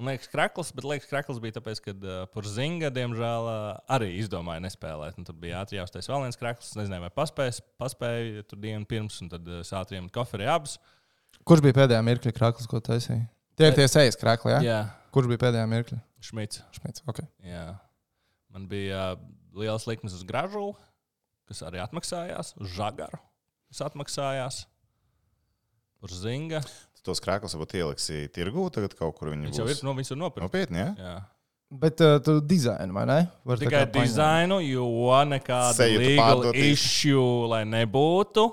[0.00, 4.62] Un liekas, krakls, bet liekas, krakls bija tāpēc, ka uh, Purzinga, diemžēl, uh, arī izdomāja
[4.64, 5.18] nespēlēt.
[5.20, 6.70] Un tad bija ātrākais vēl viens krakls.
[6.72, 10.78] Es nezināju, vai paspējas, paspēja tur dienu pirms, un tad uh, sātriem koferi abus.
[11.48, 13.26] Kurš bija pēdējā mirkļa krāklis, ko taisīja?
[13.60, 14.60] Tie ir tie sejas krākli, jā?
[14.64, 14.80] Jā,
[15.12, 16.00] Kurš bija pēdējā mirkļa?
[16.24, 16.62] Šmits.
[16.78, 17.04] Šmits.
[17.12, 17.28] Okay.
[17.44, 17.66] Jā.
[18.52, 19.24] Man bija uh,
[19.60, 20.72] liels likmes uz gražulu,
[21.50, 23.20] kas arī atmaksājās, uz žagaru,
[23.68, 24.62] kas atmaksājās.
[26.02, 26.62] Purzinga.
[26.64, 30.20] Tu tos krāklus varbūt ieliksi tirgū, tagad kaut kur viņi jau ir, no, viņš ir
[30.20, 30.46] nopirkts.
[30.46, 30.90] Nopietni, jā?
[30.98, 31.14] Jā.
[31.82, 33.18] Bet uh, tu dizaini, vai ne?
[33.48, 34.84] Var Tikai dizainu, jo
[35.24, 38.44] nekāda legal issue, lai nebūtu.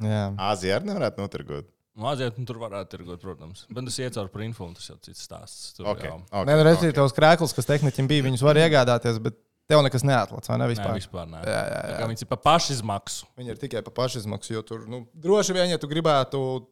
[0.00, 0.28] Jā.
[0.38, 1.68] Āzija arī nevarētu notirgot.
[2.00, 3.64] Mākslinieks nu, tur varētu tirgot, protams.
[3.68, 5.72] Bet tas iet cauri un tas jau cits stāsts.
[5.76, 6.08] Tur Okay.
[6.08, 6.44] jau- Okay.
[6.46, 9.34] Nē, nu, reizē tos krāklus, kas tehniķim bija, viņus var iegādāties, bet
[9.68, 10.64] tev nekas neatlaiž, vai ne?
[10.64, 10.94] Nē, Vispār.
[10.94, 11.42] vispār nē.
[11.44, 11.98] Jā, jā, Tā jā.
[12.00, 13.26] kā Viņš ir pa pašizmaksu.
[13.36, 16.66] Viņi ir tikai par pašizmaksu, jo tur nu, droši vien, ja tu gribētu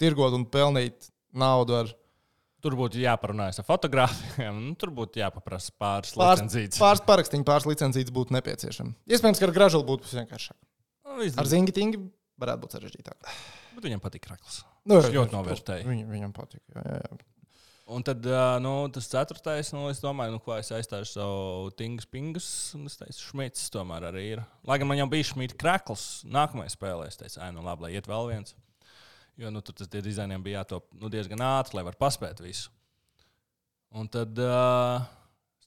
[0.00, 1.92] tirgot un pelnīt naudu ar
[2.64, 4.56] Tur būtu jāparunājas ar fotogrāfiem.
[4.56, 6.78] Nu, tur būtu jāpaprasa pāris licencītas.
[6.80, 8.94] pāris parakstīņu, pāris licencītas būtu nepieciešama.
[9.04, 10.56] Iespējams, ka ar gražulu būtu vienkāršāk.
[11.04, 12.00] Nu, Ar zingi tingi
[12.40, 13.28] varētu būt sarežģītāk.
[13.76, 14.62] Bet viņam patīk rakls.
[14.88, 15.84] Nu, Viņš ļoti novērtēja.
[15.90, 16.62] Viņam, viņam patīk.
[16.72, 17.20] Jā, jā, jā.
[17.94, 18.24] Un tad
[18.64, 22.46] nu, tas ceturtais, nu, es domāju, nu, ko es aizstāšu savu tingus, pingus.
[22.78, 24.44] Un es teicu, šmits tomēr arī ir.
[24.64, 27.92] Lai gan man jau bija šmita krakls, nākamajā spēlē es teicu, ai, nu labi, lai
[27.98, 28.56] iet vēl viens.
[29.40, 32.70] Jo nu, tur tas dizainiem bija jātop nu, diezgan ātri, lai varētu paspēt visu.
[33.94, 35.02] Un tad uh,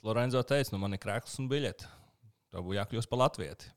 [0.04, 1.88] Lorenzo teica, nu, man ir krakls un biļete.
[2.52, 3.72] Tev būtu jākļūst par latvieti.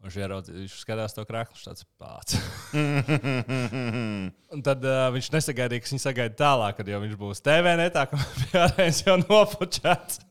[0.00, 2.38] Un viņš ieraudzīja, viņš skatās to krāklu, viņš tāds pats.
[4.54, 8.06] Un tad uh, viņš nesagaidīja, ka viņš sagaida tālāk, kad jau viņš būs TV netā,
[8.08, 10.22] ka pierādījis jau nopučēts.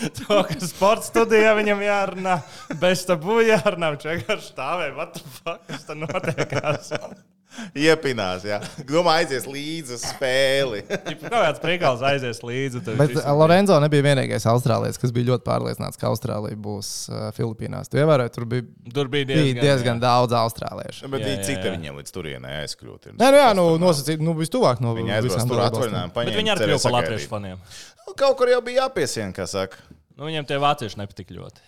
[0.00, 2.38] To, ka sporta studijā viņam jārunā,
[2.80, 3.90] bez tabu jārunā.
[3.92, 6.94] Viņš vienkārši stāvēja, what the fuck, kas tur notiekās.
[7.74, 8.58] Iepinās, jā.
[8.88, 10.80] Domā, aizies līdzi spēli.
[10.86, 12.82] Kaut kāds priekals aizies līdzi.
[12.98, 17.90] Bet viss- Lorenzo nebija vienīgais austrālietis, kas bija ļoti pārliecināts, ka Austrālija būs uh, Filipīnās.
[17.90, 21.10] Tu ievēroji, tur bija, Tur bija bija diezgan, diezgan daudz austrāliešu.
[21.10, 21.74] Bet Jā, jā, jā, cik jā.
[21.76, 23.10] viņiem līdz turienei aizkļūt?
[23.18, 26.82] Nē, nu jā, nu, nosacīt, nu, vistuvāk no Viņi aizbrauc tur atvaļinājumu, viņi arī kļuva
[26.86, 27.58] par latviešu faniem.
[28.06, 29.78] Nu, Kaut kur jau bija jāpiesien, kā saka.
[30.16, 31.62] Nu, viņiem tie vācieši nepatīk ļoti.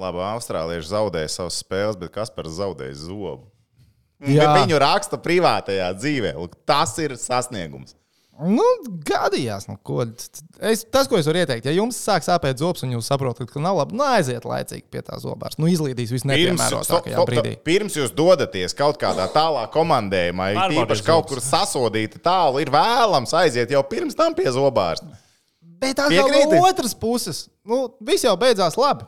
[0.00, 3.42] Labi, austrālieši zaudēja savas spēles, bet kas par zaudēja zobu?
[4.20, 6.34] Bet viņu raksta privātajā dzīvē.
[6.68, 7.96] Tas ir sasniegums.
[8.40, 8.64] Nu,
[9.04, 10.00] gadījās, nu, ko.
[10.64, 13.60] Es, tas, ko es varu ieteikt, ja jums sāk sāpēt zobs un jūs saprotat, ka
[13.60, 15.58] nav labi, nu aiziet laicīgi pie tā zobārs.
[15.60, 17.52] Nu, izlīdīs visnepiemērotākajā brīdī.
[17.66, 23.36] pirms jūs dodaties kaut kādā tālā komandējumā, ja īpaši kaut kur sasodīti tālu, ir vēlams
[23.42, 25.12] aiziet jau pirms tam pie zobārsta.
[25.60, 26.56] Bet atkal Piekrīti?
[26.56, 29.04] no otras puses, nu, viss jau beidzās labi.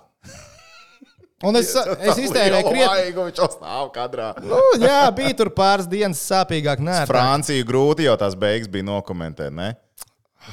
[1.43, 3.15] Un es, es iztērēju krietni.
[3.17, 4.29] Viņš jau stāv kadrā.
[4.45, 6.83] Nu, jā, bija tur pāris dienas sāpīgāk.
[6.85, 9.73] Nē, Franciju grūti jau tās beigas bija nokomentēt, ne?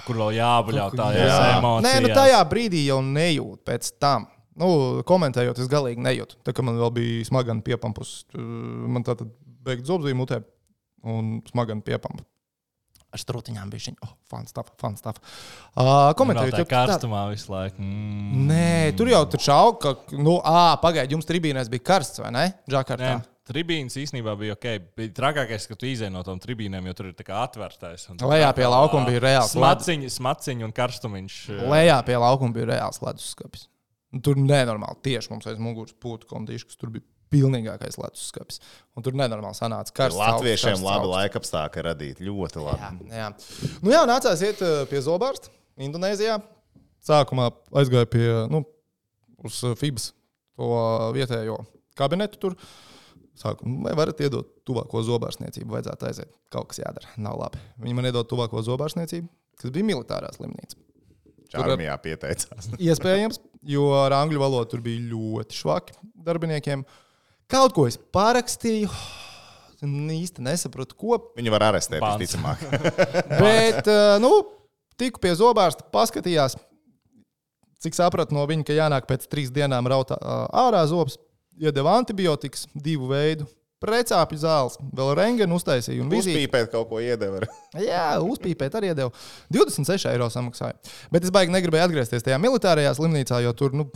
[0.05, 0.97] Kur vēl jābuļauj Jā.
[0.97, 1.85] tādās emocijās.
[1.85, 4.27] Nē, nu tajā brīdī jau nejūt pēc tam.
[4.59, 4.69] Nu,
[5.07, 6.41] komentējot, es galīgi nejūtu.
[6.45, 9.31] Tā kā man vēl bija smagani piepampus, man tā tad
[9.65, 10.41] beigts zobzī mutē
[11.07, 12.25] un smagani piepampu.
[13.09, 13.97] Ar strūtiņām bija viņa.
[14.05, 15.17] Oh, fun stuff, fun stuff.
[15.73, 17.81] Uh, komentējot, Tā jau tā- karstumā visu laiku.
[17.81, 18.43] Mm.
[18.51, 22.43] Nē, tur jau taču aug, ka, nu, ā, pagaidi, jums tribīnēs bija karsts, vai ne?
[22.69, 23.15] Džakartā.
[23.17, 24.67] Nē, tribīnas īstenībā bija ok.
[24.99, 28.05] Bija trakākais, ka tu izēji no tām tribīnēm, jo tur ir tā kā atvērtais.
[28.13, 31.39] tur Lejā tā pie kā laukuma bija reāls Smaciņi, smaciņi un karstumiņš.
[31.65, 33.65] Lejā pie laukuma bija reāls leduskapis.
[34.21, 38.61] Tur nenormāli tieši mums aiz muguras pūta kondīšs, kas tur bija pilnīgākais leduskapis.
[38.97, 40.19] Un tur nenormāli sanāca karsts.
[40.19, 42.21] Latviešiem augsts, labi karsts, laika apstākļi radīt.
[42.25, 42.89] Ļoti labi.
[42.89, 43.15] augsts.
[43.21, 46.39] Jā, nu jā, nācās iet uh, pie zobārsta Indonēzijā.
[47.05, 48.63] Sākumā aizgāju pie, nu,
[49.47, 50.11] uz uh, FIBS
[50.59, 50.69] to
[51.15, 51.61] vietējo
[51.99, 52.59] kabinetu tur.
[53.39, 55.71] Sāku, vai varat iedot tuvāko zobārstniecību?
[55.71, 56.31] Vajadzētu aiziet.
[56.51, 57.07] Kaut kas jādara.
[57.23, 57.61] Nav labi.
[57.79, 59.29] Viņi man iedod tuvāko zobārstniecību,
[59.61, 60.75] kas bija militārā slimnīca.
[61.49, 62.67] Čārmijā pieteicās.
[62.77, 65.95] Iespējams, jo ar angļu valodu tur bija ļoti švaki
[66.27, 66.83] darbiniekiem.
[67.49, 68.89] Kaut ko es pārakstīju,
[70.21, 71.19] īsti nesapratu, ko.
[71.37, 72.65] Viņu var arestēt, visticamāk.
[73.41, 74.33] Bet, eh, nu,
[74.99, 76.57] tiku pie zobārsta, paskatījās,
[77.81, 80.19] cik sapratu no viņa, ka jānāk pēc trīs dienām raut ā,
[80.67, 81.17] ārā zobs.
[81.59, 83.43] Iedeva antibiotikas, divu veidu,
[83.83, 86.05] precāpju zāles, vēl rengenu uztaisīju.
[86.07, 87.41] Uzpīpēt kaut ko iedeva.
[87.75, 89.11] Jā, uzpīpēt arī iedeva.
[89.51, 90.77] 26 eiro samaksāja.
[91.11, 93.89] Bet es baigi negribēju atgriezties tajā militārajā slimnīcā, jo tur, nu,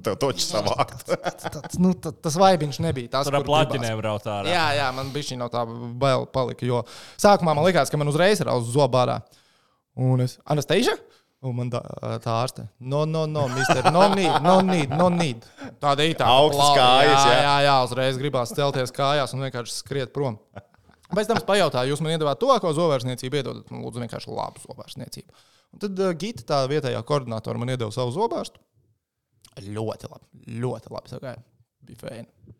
[0.00, 1.02] Tev toķis savākt.
[1.56, 3.10] tāds, nu, tas vaibiņš nebija.
[3.12, 4.48] Tas, Tur ar plaķinēm braukt ārā.
[4.48, 6.64] Jā, jā, man bija šī no tā baila palika.
[6.64, 6.80] Jo
[7.20, 9.20] sākumā man likās, ka man uzreiz ir uz zobārā.
[10.00, 10.96] Un es Anastasia?
[11.42, 11.80] Un man tā,
[12.22, 12.68] tā ārste.
[12.78, 15.44] No, no, no, mister, no need, no need, no need.
[15.82, 16.28] Tāda ir tā.
[16.30, 17.40] Augstas kājas, jā, jā.
[17.42, 20.38] jā, jā, uzreiz gribās celties kājās un vienkārši skriet prom.
[21.12, 25.42] Pēc tam es pajautāju, jūs man iedavāt tuvāko zobārstniecību, iedodat man lūdzu vienkārši labu zobārstniecību.
[25.74, 28.62] Un tad uh, Gita, tā vietējā koordinātora, man iedeva savu zobārstu.
[29.60, 30.28] Ļoti labi,
[30.62, 31.42] ļoti labi sagāja.
[31.84, 32.54] Bija fēni.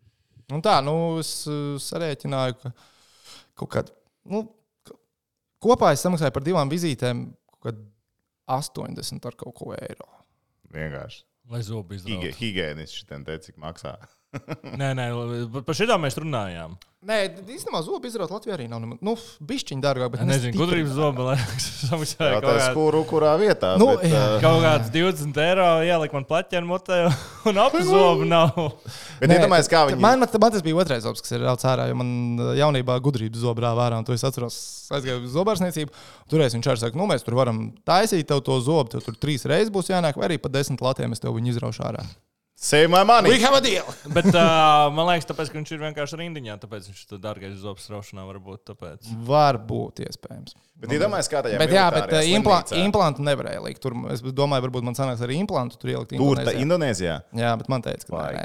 [0.53, 2.71] Un tā, nu, es uh, sarēķināju, ka
[3.57, 3.95] kaut kādā,
[4.29, 4.43] nu,
[5.63, 7.23] kopā es samaksāju par divām vizītēm
[7.55, 7.85] kaut kādu
[8.53, 10.09] 80 ar kaut ko eiro.
[10.73, 11.23] Vienkārši.
[11.51, 12.35] Lai Hige- izdarītu.
[12.39, 13.95] Higiēnists šitien teica, cik maksā.
[14.81, 15.05] Nē, nē,
[15.63, 16.73] par- šitām mēs runājām.
[17.03, 17.15] Nē,
[17.51, 18.79] īstenībā zobu izdarot Latvijā arī nav.
[19.03, 21.33] Nu, bišķiņi dārgāk, bet nezinu, gudrības zobi, lai
[21.83, 23.73] samaksāja Jā, kaut tas kādu- kuru, kurā vietā.
[23.81, 27.01] Nu, bet, uh, kaut kāds 20 eiro ielikt man plaķēnu mutē,
[27.51, 28.55] un ap zobu nav.
[29.19, 29.99] bet iedomājieties, kā viņi.
[29.99, 32.15] Man, man, man tas bija otrais zobs, kas ir rauts ārā, jo man
[32.61, 34.61] jaunībā gudrības zobrā vārā, un to es atceros,
[34.95, 35.91] aizgāju uz zobārstniecību.
[36.31, 39.43] Turēs viņš arī saka, nu, mēs tur varam taisīt tev to zobu, tev tur trīs
[39.51, 42.07] reizes būs jānāk, vai arī pa desmit latiem es tev viņu izraušu ārā.
[42.63, 43.29] Save my money!
[43.29, 43.83] We have a deal!
[44.15, 47.89] Bet uh, man liekas, tāpēc, ka viņš ir vienkārši rindiņā, tāpēc viņš ir dārgais zobs
[47.91, 48.61] raušanā varbūt.
[48.71, 49.09] Tāpēc.
[49.27, 50.55] Var būt iespējams.
[50.83, 53.79] Bet iedomājieties, kā tajā Bet, jā, bet uh, impla implantu nevarēja likt.
[53.83, 56.15] Tur, es domāju, varbūt man sanāks arī implantu tur ielikt.
[56.19, 57.13] Tur, tā Indonēzijā.
[57.39, 58.41] Jā, bet man teica, ka nē,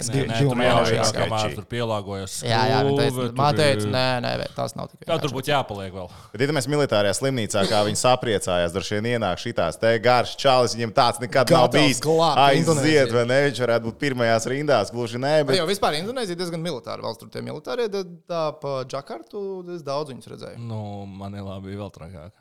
[0.60, 1.24] mēneši jāsaka, jāsaka.
[1.24, 2.36] kamēr tur pielāgojas.
[2.46, 5.08] Jā, jā, man teica, man teica, nē, nē, nē, tas nav tikai.
[5.10, 6.12] Jā, tur būtu jāpaliek vēl.
[6.34, 10.94] Bet iedomājieties, militārajā slimnīcā, kā viņi sapriecājās, droši vien ienāk šitās te garš čalis, viņiem
[10.94, 12.02] tāds nekad nav bijis.
[12.04, 13.40] Aiziet, vai ne?
[13.48, 17.22] Viņš varētu būt pirmajās rindās, gluži nē, Bet jau vispār Indonēzija diezgan militāra valsts.
[17.22, 19.40] Tur tie militārie, tad tā pa Džakartu
[19.76, 20.62] es daudz viņus redzēju.
[20.64, 20.80] Nu,
[21.20, 22.32] Manilā bija vēl trakāk.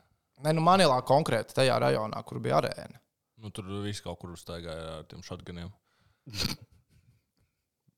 [0.44, 2.98] Nē, nu Manilā konkrēti tajā rajonā, kur bija arēna.
[3.38, 5.70] Nu, tur viss kaut kur uztaigāja ar tiem šatganiem.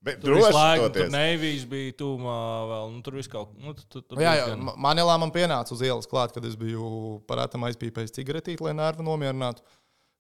[0.05, 1.13] bet Tur laiku tur toties.
[1.13, 2.37] Neivijas bija tūmā
[2.71, 2.91] vēl.
[2.95, 5.75] Nu, tur viss kaut nu, tur, tur, tur Nu, jā, jā, Ma- Manilā man pienāca
[5.77, 9.65] uz ielas klāt, kad es biju parātam aizpīpējis cigaretīti, lai nervu nomierinātu.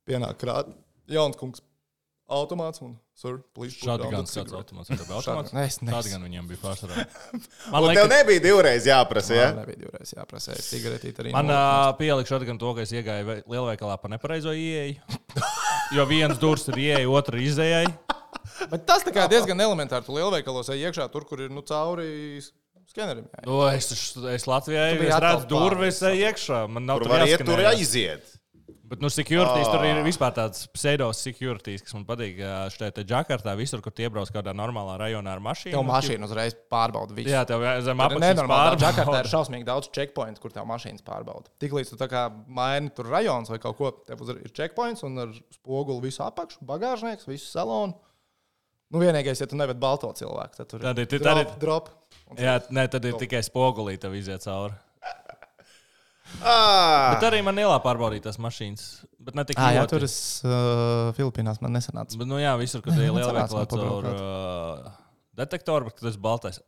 [0.08, 0.70] Pienāk krāt,
[1.12, 1.60] jauns kungs,
[2.32, 3.76] automāts un sir, please.
[3.76, 4.90] put down Šādi the gan tāds automāts.
[4.90, 5.54] Tā automāts.
[5.56, 6.12] Nē, es nezinu.
[6.14, 7.04] gan viņiem bija pārsvarā.
[7.72, 9.48] Man tev liekas, nebija divreiz jāprasa, ja?
[9.50, 11.34] Man nebija divreiz jāprasa cigaretīti arī.
[11.34, 14.96] man uh, pielika šādi gan to, ka es iegāju ve- lielveikalā pa nepareizo ieeju.
[15.90, 17.88] Jo viens durvis ir ieeja, otra izējai.
[18.70, 20.06] Bet tas tā kā diezgan elementāri.
[20.06, 22.38] Tu lielveikalos ej iekšā, tur, kur ir nu, cauri
[22.90, 23.24] skenerim.
[23.26, 23.42] Jā.
[23.46, 23.90] Nu, es,
[24.36, 26.60] es Latvijā es redzu durvis ej iekšā.
[26.70, 28.36] Man nav Tur tur var iet, tur jāskanējas.
[28.90, 29.70] Bet, nu, securities oh.
[29.70, 32.40] tur ir vispār tāds pseido-securities, kas man patīk.
[32.42, 35.76] ā, Šeit te Džakartā visur, kur tie brauc kādā normālā rajonā ar mašīnu.
[35.76, 37.30] Tev mašīna uzreiz pārbauda visu.
[37.30, 38.80] Jā, tev zem apakšas nenormāli.
[38.82, 39.32] Džakartā ir pārbauda.
[39.36, 41.54] šausmīgi daudz checkpoints, kur tev mašīnas pārbauda.
[41.62, 45.38] Tiklīdz tu tā kā maini tur rajonus vai kaut ko, tev ir checkpoints un ar
[45.54, 47.94] spoguli visu apakšu, bagāžnieks, visu salonu.
[48.90, 51.90] Nu, vienīgais, ja tu nevēt balto cilvēku, tad tur Tad ir- drop, ir- drop.
[52.34, 54.74] Jā, nē, tad ir tikai spogulī, tev iziet cauri.
[56.40, 58.86] Ah, Bet arī man ielā pārbaudīt tās mašīnas.
[59.20, 60.14] Bet ne tik Ah, jā, tur es
[60.46, 62.16] uh, Filipīnās man nesanāca.
[62.16, 64.98] Bet, nu, jā, visur, kur Jā, ir man liela sanāca man veikalā caur uh,
[65.40, 66.60] detektoru, bet tas ir baltais.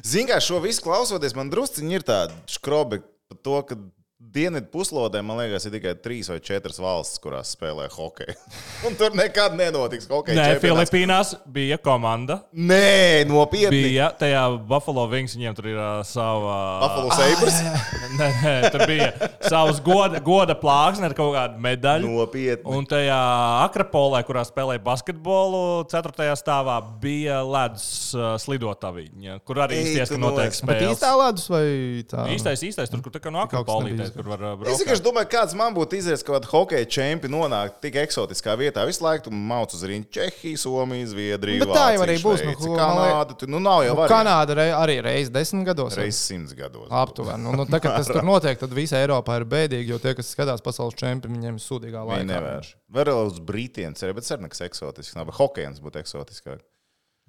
[0.00, 3.78] Ziniet, kā šo visu klausoties, man drusciņi ir tāda skrobi par to, ka
[4.20, 8.34] dienvidu puslodē, man liekas, ir tikai trīs vai četras valstis, kurās spēlē hokeju.
[8.86, 10.36] Un tur nekad nenotiks hokeja.
[10.36, 10.92] Nē, čempionāts.
[10.92, 12.40] Filipīnās bija komanda.
[12.52, 13.80] Nē, nopietni.
[13.88, 16.58] Bija tajā Buffalo Wings, viņiem tur ir uh, sava.
[16.84, 17.60] Buffalo Sabres.
[18.20, 19.08] Nē, nē, tur bija
[19.48, 22.10] savs goda, goda plāksne ar kaut kādu medaļu.
[22.20, 22.66] Nopietni.
[22.76, 23.18] Un tajā
[23.64, 26.28] Akropolē, kurā spēlēja basketbolu, 4.
[26.38, 30.98] stāvā bija ledus uh, slidotavīņa, kur arī tu ka notiek spēles.
[30.98, 31.64] īstā ledus vai
[32.10, 32.26] tā?
[32.34, 33.70] Īstais, īstais, tur, kur tā kā no Kaut
[34.10, 34.80] nebija kur var uh, Es braukt.
[34.82, 38.84] vienkārši domāju, kāds man būtu izdevies, ka hokeja čempions nonākt tik eksotiskā vietā.
[38.88, 41.62] Visu laiku tu mauc uz rīņķa Čehiju, Somiju, Zviedriju.
[41.64, 43.36] Bet tā jau arī būs, nu, Šveici, man Kanāda.
[43.40, 44.06] Tu, nu, nav jau Nu.
[44.10, 45.94] Kanāda rei, arī reizes desmit gados.
[46.00, 46.88] Reizes simts gados.
[46.90, 47.42] Aptuveni.
[47.46, 50.32] Nu, nu, tā, kad tas tur notiek, tad visa Eiropa ir bēdīga, jo tie, kas
[50.34, 52.28] skatās pasaules čempionu, viņiem ir sūdīgā Viņi laikā.
[52.34, 52.72] nevērš.
[52.90, 55.28] Vēl uz brītiem cerēja, bet cerams, ka eksotisks nav.
[55.30, 56.60] Bet hokejs būtu eksotiskāk.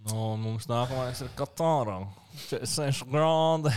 [0.02, 2.00] Nu, mums nākamais ir Katāra.
[2.50, 3.70] 46 grādi.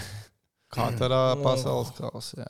[0.74, 2.46] Katrā pasaules kausā.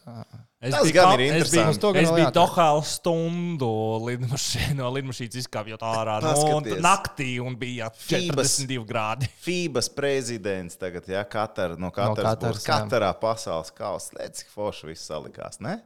[0.65, 1.81] Es Tas biju, gan ir es biju, interesanti.
[1.83, 2.29] To gan es biju.
[2.35, 3.71] Dohāla stundu
[4.07, 8.57] lidmašīnā, no lidmašīnas izkāpjot ārā no naktī un bija Fības.
[8.65, 9.29] 42 grādi.
[9.47, 14.17] FIBAS prezidents tagad, ja Katar, no Kataras, no Kataras, būs katrā pasaules kausā.
[14.23, 15.79] Redz, cik forši viss salikās, ne?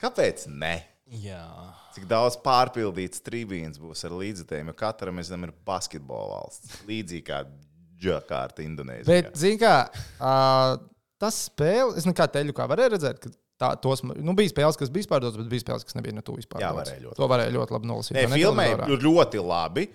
[0.00, 0.78] Kāpēc ne?
[1.06, 1.44] Jā.
[1.94, 6.80] Cik daudz pārpildīts trījums būs ar līdzekļiem, jo katra mēs zinām, ir basketbola valsts.
[6.88, 7.44] Līdzīgi kā
[8.00, 9.08] Džakarta, Indonēzija.
[9.08, 10.76] Bet, zini, kā uh,
[11.22, 14.92] tas spēle, es nekā teļu kā varēju redzēt, ka tā, tos, nu, bija spēles, kas
[14.92, 16.62] bija pārdotas, bet bija spēles, kas nebija ne tuvu vispār.
[16.64, 18.16] Jā, varēja ļoti To varēja ļoti labi nolasīt.
[18.18, 19.06] Nē, vai ne, filmē televizorā?
[19.06, 19.86] ļoti labi.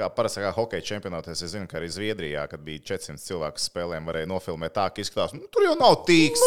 [0.00, 4.06] Kā parasti kā hokeja čempionātos, es zinu, ka arī Zviedrijā, kad bija 400 cilvēku spēlēm,
[4.08, 6.38] varēja nofilmēt tā, ka izskatās, nu, tur jau nav tik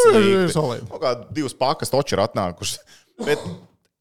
[0.82, 0.88] Nu.
[0.96, 2.96] Kaut kā divas pakas toči ir atnākušas.
[3.20, 3.44] Bet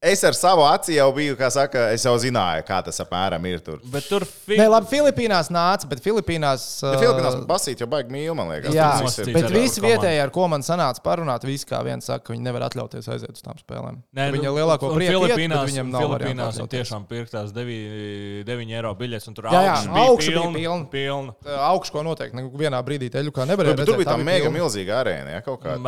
[0.03, 3.61] es ar savu aci jau biju, kā saka, es jau zināju, kā tas apmēram ir
[3.63, 3.79] tur.
[3.93, 4.57] Bet tur fi...
[4.59, 6.65] Nē, labi, Filipīnās nāca, bet Filipīnās.
[6.83, 8.73] Ja Uh, Filipīnās basīt jau baigi mīl, man liekas.
[8.75, 12.25] Jā, viss ir- bet visi vietējie, ar ko man sanāca parunāt, visi kā viens saka,
[12.27, 14.01] ka viņi nevar atļauties aiziet uz tām spēlēm.
[14.13, 16.73] Nē, Viņa nu, lielāko un prieku iet, Filipīnās, viņiem nav variantu Filipīnās atļauties.
[16.83, 20.53] tiešām pirktās 9, 9 eiro biļetes, un tur Jā, jā, augšu bija pilna.
[20.57, 20.85] pilna.
[20.93, 21.57] pilna.
[21.69, 23.77] Augšu, ko noteikti ne- vienā brīdī teļu kā nevarēja.
[23.79, 25.79] Bet tur bija tā mega milzīga arēna, ja kaut kāda.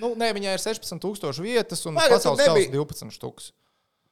[0.00, 3.52] Nu, nē, viņai ir 16,000 vietas un kausa nebija- 12 štuks.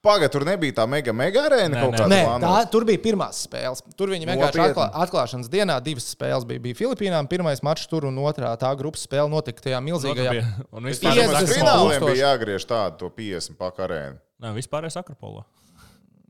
[0.05, 2.09] Pagaid, tur nebija tā mega, mega arēna Nē, kaut nē.
[2.13, 3.81] Nē, tā, tur bija pirmās spēles.
[3.97, 6.61] Tur viņi vienkārši atklā, atklāšanas dienā divas spēles bija.
[6.67, 10.45] Bija Filipīnām pirmais mačs tur un otrā tā grupas spēle notika tajā milzīgajā.
[10.77, 12.11] Un vispār domāju, ka 50 fināliem tūkstoši.
[12.13, 14.21] bija jāgriež tādu to 50 paku arēnu.
[14.45, 15.47] Nē, vispār es Akropolā.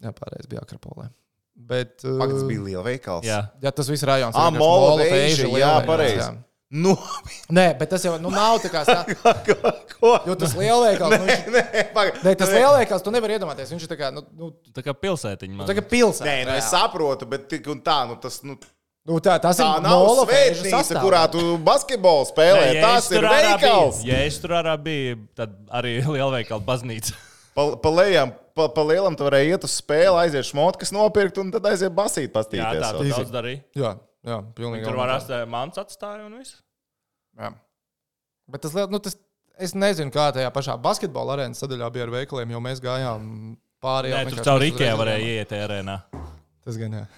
[0.04, 1.10] Jā, pārējais bija Akropolē.
[1.54, 3.26] Bet, Pagaid, tas uh, bija liela veikals.
[3.26, 3.44] Jā.
[3.62, 4.38] jā, tas viss rajons.
[4.38, 6.30] Ah, Mola Veiža, jā, pareizi.
[6.74, 6.82] Jā.
[6.84, 6.96] Nu,
[7.54, 8.82] Nē, bet tas jau nu, nav tā kā
[9.94, 10.12] ko?
[10.26, 12.20] Jo tas lielveikals, nu, viņš, Nē, pagaid.
[12.26, 13.70] nē, tas lielveikals, tu nevari iedomāties.
[13.70, 15.54] Viņš ir tā kā, nu, nu, Tā kā pilsētiņa.
[15.54, 15.68] man.
[15.70, 16.26] tā kā pilsēta.
[16.30, 18.58] Nē, nu, es saprotu, bet tik un tā, nu, tas nu,
[19.04, 22.62] Nu, tā, tas tā ir nav Mola Veiža svētnīca, kurā tu basketbolu spēlē.
[22.70, 23.98] Nē, ja Tas ir veikals.
[24.00, 27.12] biju- Ja es tur ārā biju, tad arī lielveikala baznīca.
[27.54, 31.52] Pa, pa, lejām, pa, pa lielam tu varēji iet uz spēli, aiziet šmotkas nopirkt un
[31.52, 32.80] tad aiziet basīt Jā, pastīties.
[32.80, 32.96] tā vēl.
[32.96, 33.60] tur daudz darīja.
[33.76, 33.92] Jā,
[34.24, 34.88] jā, pilnīgi.
[34.88, 36.56] Tur var rast mans atstāja un viss.
[37.40, 37.52] Jā.
[38.50, 39.16] Bet tas, nu, tas,
[39.58, 43.20] es nezinu, kā tajā pašā basketbola arēnas sadaļā bija ar veikaliem, jo mēs gājām
[43.84, 45.96] pāri jau tur caur uzreiz varēja iet arēnā.
[46.64, 47.04] Tas gan jā.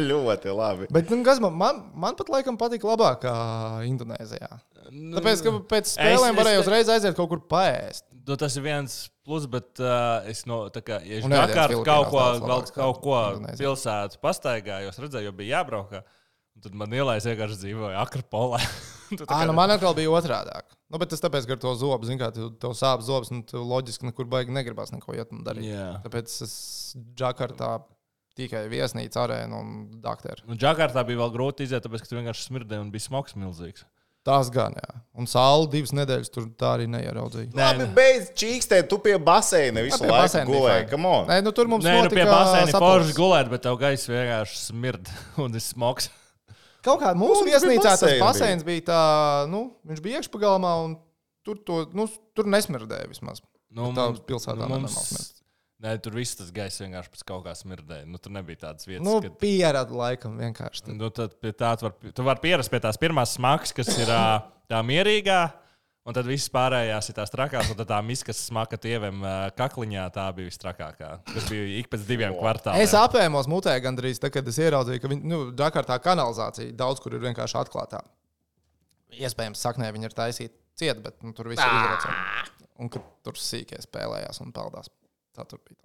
[0.00, 0.88] ļoti labi.
[0.92, 3.34] Bet, nu, kas man, man, man pat laikam patīk labāk kā
[3.86, 4.48] Indonēzijā.
[4.90, 8.04] Tāpēc, ka pēc spēlēm es varēja te- uzreiz aiziet kaut kur paēst.
[8.30, 8.94] Nu, tas ir viens
[9.26, 13.58] plus, bet uh, es no tā kā, ja Filipīnās kaut ko, vēl kaut ko Indonēzijā.
[13.64, 15.96] pilsētu pastaigāju, es redzēju, jo bija jābrauk.
[16.60, 18.60] Tad man ielais vienkārši dzīvoja Akropolē.
[19.10, 20.52] Tu tā kā- nu man atkal bija otrādi.
[20.86, 23.40] Nu, bet tas tāpēc, ka ar to zobu, zināmā mērā, tev, tev sāp zobs, un
[23.42, 25.66] tev loģiski nekur baigi negribas neko iet un darīt.
[25.66, 25.88] Jā.
[26.04, 26.52] Tāpēc es
[27.18, 27.72] Džakartā
[28.38, 29.72] tikai viesnīcu arēnu un
[30.04, 30.46] doktoru.
[30.46, 33.82] Nu, Džakartā bija vēl grūti iziet, tāpēc, ka tur vienkārši smirdēja un bija smogs milzīgs.
[34.26, 34.90] Tas gan, jā.
[35.20, 37.50] Un saule divas nedēļas tur tā arī neieraudzīja.
[37.56, 40.82] Labi, beidz čīkstēt, tu pie baseina visu pie laiku baseina bija gulēji.
[40.84, 40.90] fine.
[40.92, 41.26] Come on.
[41.30, 42.76] Nē, nu tur mums Nē, nu pie sapulces.
[42.84, 45.08] forši gulēt, bet tev gaisa vienkārši smird
[45.44, 46.10] un ir smogs.
[46.84, 49.00] Kaut kā mūsu Mums bija viesnīcā tas baseins bija tā,
[49.52, 50.94] nu, viņš bija iekšpagalmā un
[51.44, 52.06] tur, to, nu,
[52.36, 53.42] tur nesmirdēja vismaz.
[53.72, 55.39] Nu, tā mums- pilsētā nu, mums, smirdz.
[55.84, 58.06] Nē, tur viss tas gaiss vienkārši pēc kaut kā smirdēja.
[58.08, 60.84] Nu, tur nebija tādas vietas, Nu, kad pierada laikam vienkārši.
[60.86, 60.94] tad.
[61.00, 64.12] Nu, tad pie tā tu var, tu vari pierast pie tās pirmās smagas, kas ir
[64.70, 65.40] tā mierīgā.
[66.08, 69.20] Un tad viss pārējās ir tās trakās, un tad tā miska smaka tieviem
[69.54, 71.10] kakliņā tā bija visstrakākā.
[71.28, 72.80] Tas bija ik pēc diviem kvartāliem.
[72.82, 77.14] Es apēmos mutē gandrīz, tad, kad es ieraudzīju, ka viņi, nu, Dakartā kanalizācija daudz kur
[77.14, 78.00] ir vienkārši atklātā.
[79.20, 82.56] Iespējams, saknē viņi ir taisīti ciet, bet nu, tur viss ir izrauts.
[82.80, 84.88] Un ka tur sīkie spēlējās un peldās.
[85.36, 85.78] Tā tur bija.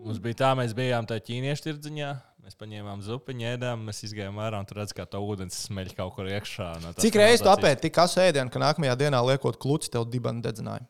[0.00, 2.10] Mums bija tā, mēs bijām tajā ķīniešu tirdziņā.
[2.40, 6.14] Mēs paņēmām zupiņu, ēdām, mēs izgājām ārā un tur redzam, kā tā ūdens smeļ kaut
[6.16, 6.70] kur iekšā.
[6.80, 10.40] No Cik reizes tu apēdi tik asu ēdienu, ka nākamajā dienā liekot kluci tev dibanu
[10.46, 10.88] dedzinājumu?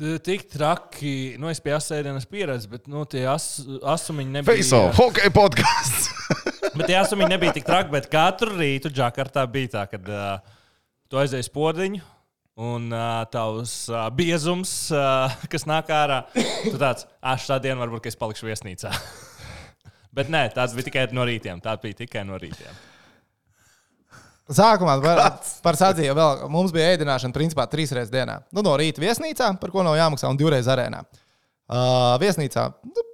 [0.00, 3.60] Tu Tik traki, nu es pie asēdienas pieredzu, bet nu, tie as,
[3.94, 4.56] asumiņi nebija.
[4.56, 6.08] Face off, hockey podkāsts.
[6.76, 10.60] Bet tie asumiņi nebija tik traki, bet katru rītu Džakartā bija tā, ka uh,
[11.10, 11.98] tu aizēji spodiņu.
[12.60, 18.04] Un uh, tavs uh, biezums, uh, kas nāk ārā, tu tāds, ah, šā dienā varbūt
[18.04, 18.92] ka es palikšu viesnīcā.
[20.16, 21.62] Bet nē, tāds bija tikai no rītiem.
[21.64, 22.82] Tā bija tikai no rītiem.
[24.50, 25.20] Sākumā par,
[25.62, 28.40] par sadzīvi vēl mums bija ēdināšana principā trīs reizes dienā.
[28.50, 31.04] Nu, no rīta viesnīcā, par ko nav jāmaksā, un divreiz arēnā.
[31.70, 33.04] Uh, viesnīcā nu,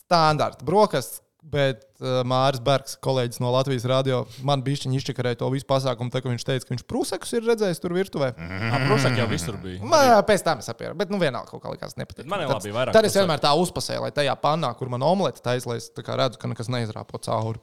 [0.00, 1.20] standarta brokastis,
[1.52, 6.22] bet uh, Mārcis Bergs, kolēģis no Latvijas radio, man bija izčakarēja to visu pasākumu, tā,
[6.24, 8.32] viņš teica, ka viņš prūsakus ir redzējis tur virtuvē.
[8.34, 8.88] Mm.
[8.88, 9.84] Protams, jau visur bija.
[9.86, 12.24] Man pēc tam es apieru, bet nu vienalga kaut kā likās nepatīk.
[12.24, 14.90] Bet man jau Tad- labi, vairāk Tad es vienmēr tā uzpasēju, lai tajā pannā, kur
[14.92, 17.62] man omlete taisa, lai es tā kā redzu, ka nekas neizrāpo cauri.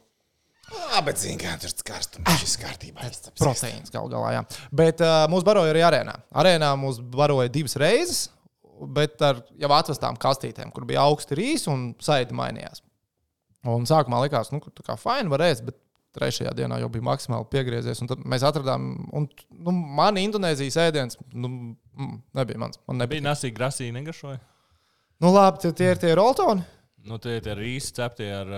[0.72, 2.38] Jā, bet zini, kā tur ir karstums.
[2.40, 3.36] Šis kārtībā iztaps.
[3.42, 4.44] Proteīns gal galā, jā.
[4.72, 6.14] Bet uh, mūs baroja arī arēnā.
[6.40, 8.22] Arēnā mūs baroja divas reizes,
[8.96, 12.80] bet ar jau atvestām kastītēm, kur bija augsti rīsi un saiti mainījās.
[13.64, 15.78] Un sākumā likās, nu, ka fini varēs, bet
[16.14, 18.02] trešajā dienā jau bija maksimāli piegriezies.
[18.04, 21.50] Un tad mēs atradām, un nu, man Indonēzijas ēdiens nu,
[21.96, 22.80] mm, nebija mans.
[22.88, 23.22] Man nebija.
[23.22, 24.38] Bija nasīgi, grasīgi, negašoja.
[25.22, 26.64] Nu, labi, tie, tie ir tie roltoni.
[27.04, 28.48] Nu, tie ir rīsi cepti ar,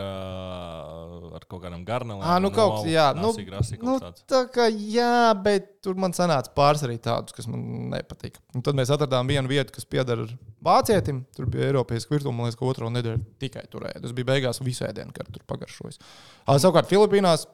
[1.34, 2.22] ar kaut kādam garnelēm.
[2.22, 3.96] Ah, nu, kaut kas, jā, nu, Nasīgi, grasīgi, nu,
[4.30, 7.64] tā kā jā, bet tur man sanāca pāris arī tādus, kas man
[7.96, 8.38] nepatika.
[8.54, 10.22] Un tad mēs atradām vienu vietu, kas pieder
[10.62, 11.24] vācietim.
[11.34, 14.04] Tur bija Eiropas virtuvē, man liekas, ka otro nedēļu tikai turēja.
[14.04, 15.98] Tas bija beigās visu ēdienu, kad tur pagaršojas.
[16.46, 17.48] Ah, Savukārt Filipīnās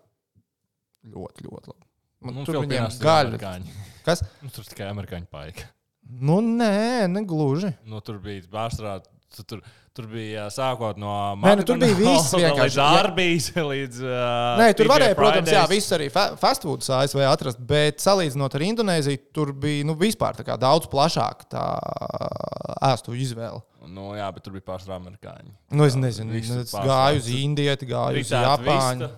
[1.08, 1.88] ļoti, ļoti labi.
[2.22, 2.68] Man, Nu, tur ir
[3.02, 3.40] gaļa.
[4.06, 4.20] Kas?
[4.44, 5.72] Nu, tur tikai amerikāņu paika.
[6.02, 7.72] Nu, nē, ne gluži.
[7.88, 8.98] Nu, tur bija pārstrā.
[9.32, 9.60] Tu, tur,
[9.96, 12.76] tur bija sākot no Nē, nu, tur bija viss vienkārši.
[12.76, 14.00] Līdz Arbijas, līdz.
[14.04, 15.72] Uh, Nē, tur TGI varēja, protams, jā, Fridays.
[15.72, 20.36] viss arī fa- fast food ASV atrast, bet salīdzinot ar Indonēziju, tur bija nu, vispār
[20.44, 21.64] kā daudz plašāka tā
[22.92, 23.62] ēstu izvēle.
[23.92, 25.50] Nu, jā, bet tur bija pārstrā amerikāņi.
[25.74, 26.86] Nu, es nezinu, Visu es pārsvarā.
[26.92, 29.08] gāju uz Indiju, gāju uz Japāņu.
[29.08, 29.10] vista.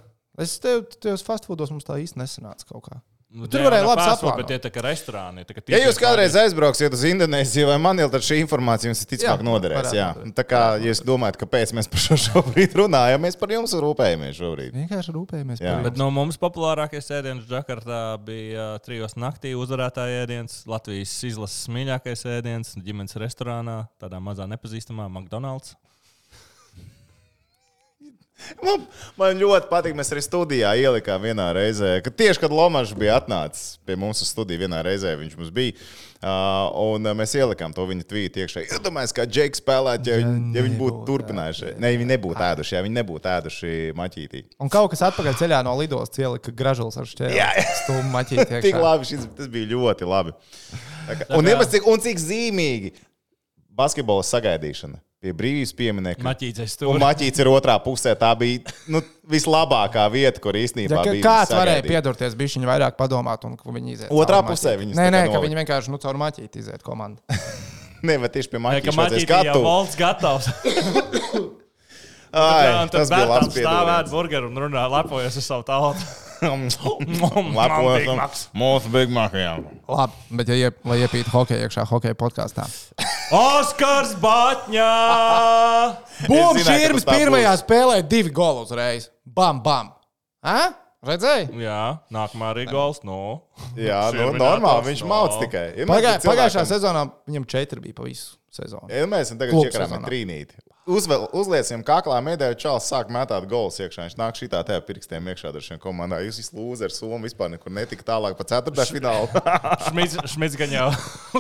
[0.45, 2.97] Es tev tajos fast foodos mums tā īsti nesanāca kaut kā.
[3.35, 4.37] Nu, Tur varēja labi saplānot.
[4.39, 5.43] Bet tie tā kā restorāni.
[5.43, 9.09] Tā kā Ja jūs kādreiz aizbrauksiet uz Indonēziju vai Manili, tad šī informācija jums Jā,
[9.09, 9.91] visticamāk noderēs.
[9.97, 10.07] Jā.
[10.37, 14.39] Tā kā ja jūs domājat, kāpēc mēs par šo šobrīd runājam, mēs par jums rūpējamies
[14.39, 14.79] šobrīd.
[14.79, 15.75] Vienkārši rūpējamies Jā.
[15.75, 21.67] par Bet no mums populārākais ēdiens Džakartā bija uh, trijos naktī uzvarētāja ēdiens, Latvijas izlases
[21.75, 25.75] mīļākais ēdiens, ģimenes restorānā, tādā mazā nepazīstamā McDonald's.
[28.65, 28.83] Man,
[29.19, 33.79] man ļoti patīk, mēs arī studijā ielikām vienā reizē, ka tieši kad Lomačs bija atnācis
[33.87, 35.77] pie mums uz studiju, vienā reizē viņš mums bija.
[36.25, 38.63] Uh, un mēs ielikām to viņa tvītu iekšā.
[38.79, 41.75] Iedomājieties, kā Džeks spēlētu, ja, viņi, ja viņi būtu turpinājuši.
[41.83, 44.43] Ne, viņi nebūtu ēduši, ja viņi nebūtu ēduši maķītī.
[44.65, 47.37] Un kaut kas atpakaļ ceļā no lidostas ielika gražulis ar šķērsli.
[47.37, 47.51] Jā.
[47.83, 48.55] Stūmu maķīt.
[48.65, 50.33] Tik labi, šis, tas bija ļoti labi.
[51.29, 52.95] Un, iemest, cik, un cik zīmīgi
[53.77, 56.25] basketbola sagaidīšana pie brīvības pieminiekta.
[56.79, 57.01] Tur.
[57.03, 58.13] maķīts ir otrā pusē.
[58.21, 59.01] Tā bija nu,
[59.33, 61.25] vislabākā vieta, kur īstenībā Ja, ka bija.
[61.25, 61.91] kāds varēja sagaidīt.
[61.95, 64.13] piedurties, bija viņa vairāk padomāt, un viņi iziet.
[64.13, 64.83] Otrā pusē maķīti.
[64.85, 67.21] viņas Nē, nē, ka viņi vienkārši nu, caur maķīti iziet komandu.
[68.07, 69.61] Nē, bet tieši pie maķītī jau skatu.
[69.65, 70.51] valsts gatavs.
[72.35, 76.03] Ai, tas bija labs stāvēt burgeru un runā, lepojas ar savu tautu.
[78.19, 78.47] Macs.
[78.57, 79.65] mūsu Big Maciem.
[79.89, 82.67] Labi, bet ja iep, lai iepītu hokeju iekšā, hokeja podkāstā.
[83.35, 84.93] Oskars Batņā!
[86.31, 87.65] Bum, Es zināju, ka šķirbis tas tā pirmajā būs.
[87.65, 89.11] spēlē divi goli uzreiz.
[89.25, 89.93] Bam, bam.
[90.45, 90.73] A?
[91.05, 91.51] Redzēji?
[91.61, 91.81] Jā,
[92.15, 93.03] nākamā arī gols.
[93.05, 93.45] No.
[93.77, 94.87] Jā, nu, normāli.
[94.91, 95.11] Viņš no.
[95.11, 95.67] mauc tikai.
[95.89, 98.89] Pagā, pagājušā sezonā viņam četri bija pa visu sezonu.
[98.93, 100.57] Ja mēs tagad čekarām trīnīti.
[100.91, 104.07] Uzvel, uzliecam kaklā medaļu, čāls sāk mētāt golus iekšā.
[104.07, 106.21] Viņš nāk šitā tajā pirkstiem iekšā ar šiem komandā.
[106.25, 109.29] Jūs visi lūzeri, Somu vispār nekur netika tālāk pa ceturtā finālu.
[109.89, 110.89] Šmits, gan jau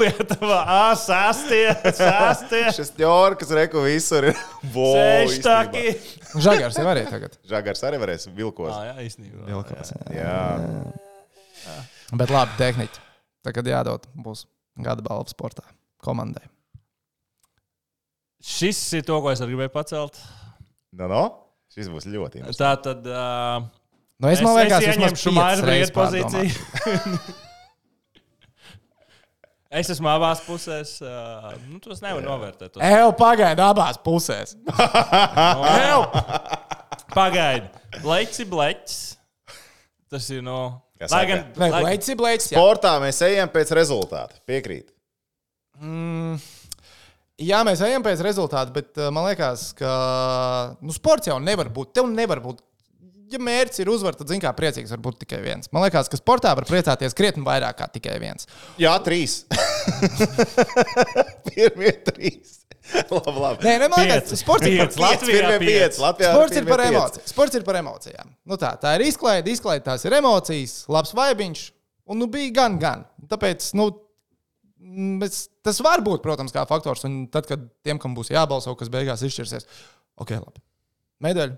[0.00, 0.60] Lietuvā.
[0.64, 2.64] Ā, sastie, sastie.
[2.78, 4.40] Šis ķorkas reku visur ir.
[4.74, 5.94] Īstenībā.
[6.44, 7.36] Žagars jau arī tagad.
[7.48, 8.72] Žagars arī varēs vilkos.
[8.74, 9.44] Ā, jā, īstenībā.
[9.50, 9.94] Vilkos.
[10.14, 10.40] Jā.
[12.14, 13.04] Bet labi, tehniķi.
[13.44, 14.46] Tagad jādod būs
[14.80, 15.66] gada balva sportā
[16.04, 16.48] komandai.
[18.44, 20.18] Šis ir to, ko es gribēju pacelt.
[20.94, 21.22] No, no?
[21.72, 22.60] Šis būs ļoti interesants.
[22.60, 23.08] Tā tad.
[23.08, 23.70] Uh,
[24.24, 26.50] Nu, es, man liekas, es ieņemšu brīvības pozīciju.
[29.80, 30.92] es esmu abās pusēs.
[31.02, 32.76] Uh, nu, tos nevar novērtēt.
[32.76, 32.84] Tos.
[32.86, 34.54] Eju, pagaidi abās pusēs.
[35.90, 36.00] Ew!
[37.14, 37.66] Pagaidi.
[38.04, 39.02] Bleķis, bleķis.
[40.14, 40.60] Tas ir no.
[41.00, 41.40] Kas Lai gan.
[41.58, 42.52] Blēķis, blēķis?
[42.54, 42.60] jā.
[42.60, 44.38] Sportā mēs ejam pēc rezultāta.
[44.46, 44.92] Piekrīt.
[45.82, 46.36] Mm,
[47.40, 49.90] jā, mēs ejam pēc rezultātu, bet uh, man liekas, ka
[50.80, 51.94] nu, sports jau nevar būt.
[51.98, 52.62] Tev nevar būt.
[53.32, 55.70] Ja mērķis ir uzvarēt, tad, zināmā mērā, priecīgs var būt tikai viens.
[55.74, 58.46] Man liekas, ka sportā var priecāties krietni vairāk kā tikai viens.
[58.78, 59.40] Jā, trīs.
[61.48, 62.60] Pirmie trīs.
[63.08, 63.64] labi, labi.
[63.64, 64.40] Nē, nē, man liekas, Pieci.
[64.42, 64.92] sports ir par.
[65.06, 65.72] Latvijā Pirmie pieci.
[65.72, 66.02] pieci.
[66.04, 67.26] Latvijā Sports ir par emocijām.
[67.32, 68.34] Sports ir par emocijām.
[68.44, 71.64] Nu tā, tā ir izklaide, izklaide tās ir emocijas, labs vaibiņš.
[72.12, 73.06] Un nu, bija gan, gan.
[73.30, 73.88] Tāpēc nu,
[74.84, 77.04] mēs, tas var būt, protams, kā faktors.
[77.08, 79.66] Un tad, kad tiem, kam būs jābalso, kas beigās izšķirsies,
[80.20, 80.62] ok, labi.
[81.24, 81.56] Medaļa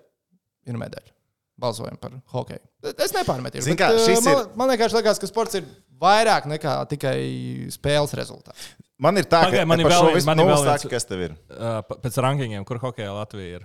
[0.71, 1.13] ir medaļa.
[1.59, 2.61] Balsojam par hokeju.
[3.01, 3.63] Es nepārmetu.
[3.65, 5.65] Zini bet, kā, eh, man, ir- man vienkārši liekas, ka sports ir
[5.99, 7.17] vairāk nekā tikai
[7.73, 8.67] spēles rezultāts.
[9.01, 11.37] Man ir tā, ka Pagaid, man ir vēl viens- viens- kas tev ir.
[12.05, 13.65] Pēc rankingiem, kur hokeja Latvija ir.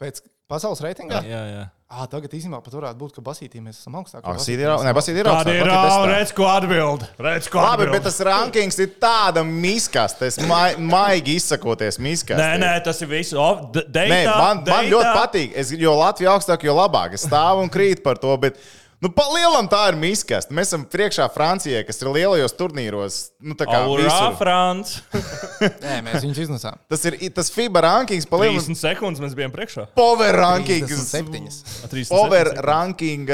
[0.00, 0.20] Pēc
[0.50, 1.22] pasaules reitingā?
[1.24, 1.64] Jā, jā.
[1.94, 4.26] Ah, tagad īstenībā pat varētu būt, ka Basītī mēs esam augstākie.
[4.26, 6.06] Ah, Basīti ir au- nē, Basīti ir augstāk, ir testā.
[6.10, 7.04] redz, ko atbild.
[7.22, 7.92] Redz, ko Labi, atbild.
[7.92, 12.40] bet tas rankings ir tāda miskasta, es mai, maigi izsakoties miskasta.
[12.42, 13.32] Nē, nē, tas ir viss.
[13.32, 14.88] O, d- Nē, data, man, man data.
[14.90, 15.52] ļoti patīk.
[15.54, 17.12] Es, jo Latvija augstāk, jo labāk.
[17.14, 18.36] Es stāvu un krītu par to.
[18.36, 18.58] Bet,
[19.04, 20.54] nu, pa lielam tā ir miskasta.
[20.56, 23.18] Mēs esam priekšā Francijai, kas ir lielajos turnīros.
[23.44, 24.32] Nu, tā kā visur.
[24.40, 24.94] Frants.
[25.84, 26.78] Nē, mēs viņus iznesām.
[26.90, 29.86] Tas ir tas FIBA rankings, pa lielam 30 sekundes mēs bijām priekšā.
[29.98, 30.88] power rankings.
[31.12, 31.52] 37.
[31.92, 33.28] 37 Power ranking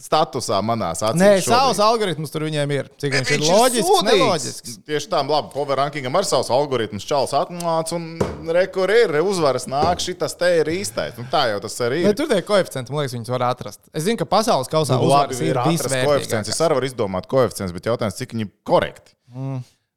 [0.00, 1.20] statusā manās acīs.
[1.20, 1.50] Nē, šobrīd.
[1.52, 2.88] savs algoritms tur viņiem ir.
[3.00, 4.76] Cik viņš, Viņš ir loģisks, neloģisks.
[4.88, 5.52] Tieši tā, labi.
[5.52, 8.08] Power rankingam ar savus algoritmus čāls atnāca un
[8.56, 10.00] rekur ir uzvaras nāk.
[10.02, 11.18] Šitas te ir īstais.
[11.20, 12.18] Nu, tā jau tas arī Bet ir.
[12.22, 13.82] tur tie koeficienti, man liekas, viņus var atrast.
[13.92, 16.52] Es zinu, ka pasaules kausā Nu, labi, ir atrast koeficients.
[16.54, 19.14] Es arī varu izdomāt koeficients, bet jautājums, cik viņi korekti.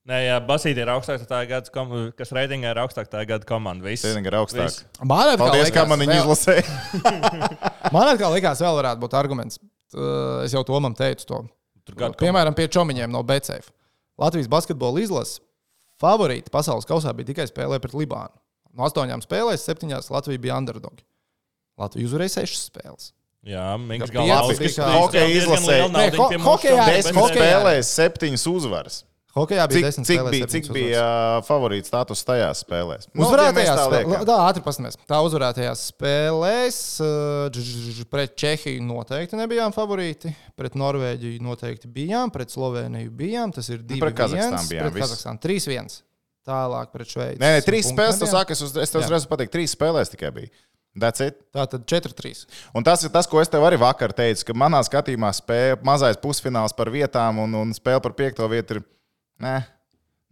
[0.03, 3.47] Nē, jā, Basīti ir augstāk, tā gada, kom- kas reitingā ir augstāk, tā ir gada
[3.47, 3.85] komanda.
[3.87, 4.03] Viss.
[4.03, 4.67] Tie ir augstāk.
[4.67, 4.83] Viss.
[4.99, 6.65] Man atkal Paldies, kā man viņi vēl- izlasīja.
[7.93, 9.59] Man likās, vēl varētu būt arguments.
[9.93, 11.25] Uh, Es jau to man teicu.
[11.29, 11.39] To.
[12.19, 13.69] Piemēram, pie čomiņiem no BCF.
[14.19, 15.39] Latvijas basketbola izlases
[16.01, 18.33] favorīti pasaules kausā bija tikai spēlē pret Libānu.
[18.73, 20.99] No astoņām spēlēs, septiņās Latvija bija underdog.
[21.79, 23.11] Latvija uzvarēja sešas spēles.
[23.43, 24.27] Jā, Mikls tikai-
[25.01, 25.79] Hokeja izlasē.
[25.91, 29.03] Nē, ho- hokejā es- Desmit spēlēs, septiņas uzvaras.
[29.33, 30.75] Hokejā bija Cik, cik spēlēs, bija, cik uzvaras.
[30.77, 33.07] bija uh, favorīts status tajās spēlēs?
[33.17, 34.97] Nu, Uzvarētajās tā spēlēs, tā ātri paskatīsimies.
[35.09, 40.35] Tā uzvarētajās spēlēs uh, pret Čehiju noteikti nebijām favorīti.
[40.55, 43.51] Pret Norvēģiju noteikti bijām, pret Sloveniju bijām.
[43.57, 43.97] Tas ir 2-1.
[43.97, 45.03] Nu, pret Kazahstānu bijām, Pret.
[45.03, 46.01] Kazahstānu 3-1.
[46.47, 47.39] Tālāk pret Šveici.
[47.41, 48.19] Nē, nē, trīs spēles.
[48.19, 50.53] Tu saki, es, uz, es tev uzreiz pateiktu, trīs spēlēs tikai bija.
[50.93, 52.45] Tā tad 4-3.
[52.77, 56.19] Un tas ir tas, ko es tev arī vakar teicu, ka manā skatījumā spēle, mazais
[56.21, 58.83] pusfināls par vietām un, un spēle par piekto vietu ir.
[59.41, 59.55] Nē.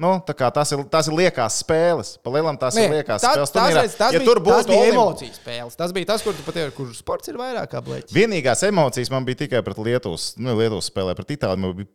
[0.01, 2.15] Nu, tas ir, tas ir liekās spēles.
[2.25, 3.51] Palielam tās Nē, ir liekās tā- spēles.
[3.51, 3.81] tas, Turnīrā.
[3.85, 5.75] redz, tas, ja bija, tur tas bija Olimp- emociju spēles.
[5.77, 8.13] Tas bija tas, kur tu patiesi, kur sports ir vairāk kā blēķis.
[8.15, 11.61] Vienīgās emocijas man bija tikai pret Lietuvas, nu, Lietuvas spēlē, pret Itāliju.
[11.61, 11.89] Man bija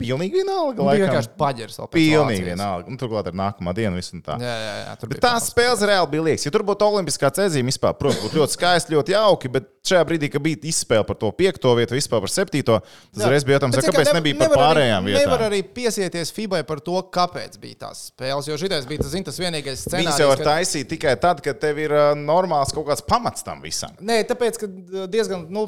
[0.00, 0.82] pilnīgi vienalga.
[0.88, 1.04] Laikam.
[1.06, 1.78] vienkārši paģers.
[1.92, 2.88] Pilnīgi vienalga.
[2.88, 3.94] Un turklāt ir nākamā diena.
[4.00, 4.38] viss un tā.
[4.40, 5.08] Jā, jā, jā.
[5.12, 6.46] Bet tās spēles reāli bija liekas.
[6.48, 9.50] Ja tur būtu olimpiskā cezīme, vispār, protams, būtu ļoti skaisti, ļoti jauki.
[9.52, 12.78] Bet šajā brīdī, kad bija izspēle par to piekto vietu, vispār par septīto,
[13.14, 15.46] tas reiz bija jautājums, kāpēc ka nebija par nevar arī- pārējām Nevar vietām.
[15.50, 18.48] arī piesieties FIBA par to, kāpēc bija tās spēles.
[18.48, 20.74] Jo šitais bija tas, zin, tas vienīgais Viņas jau var scenārijs.
[20.74, 23.90] taisīt tikai tad, kad tev ir uh, normāls kaut kāds pamats tam visam.
[24.00, 25.66] Nē, tāpēc, ka uh, diezgan, nu,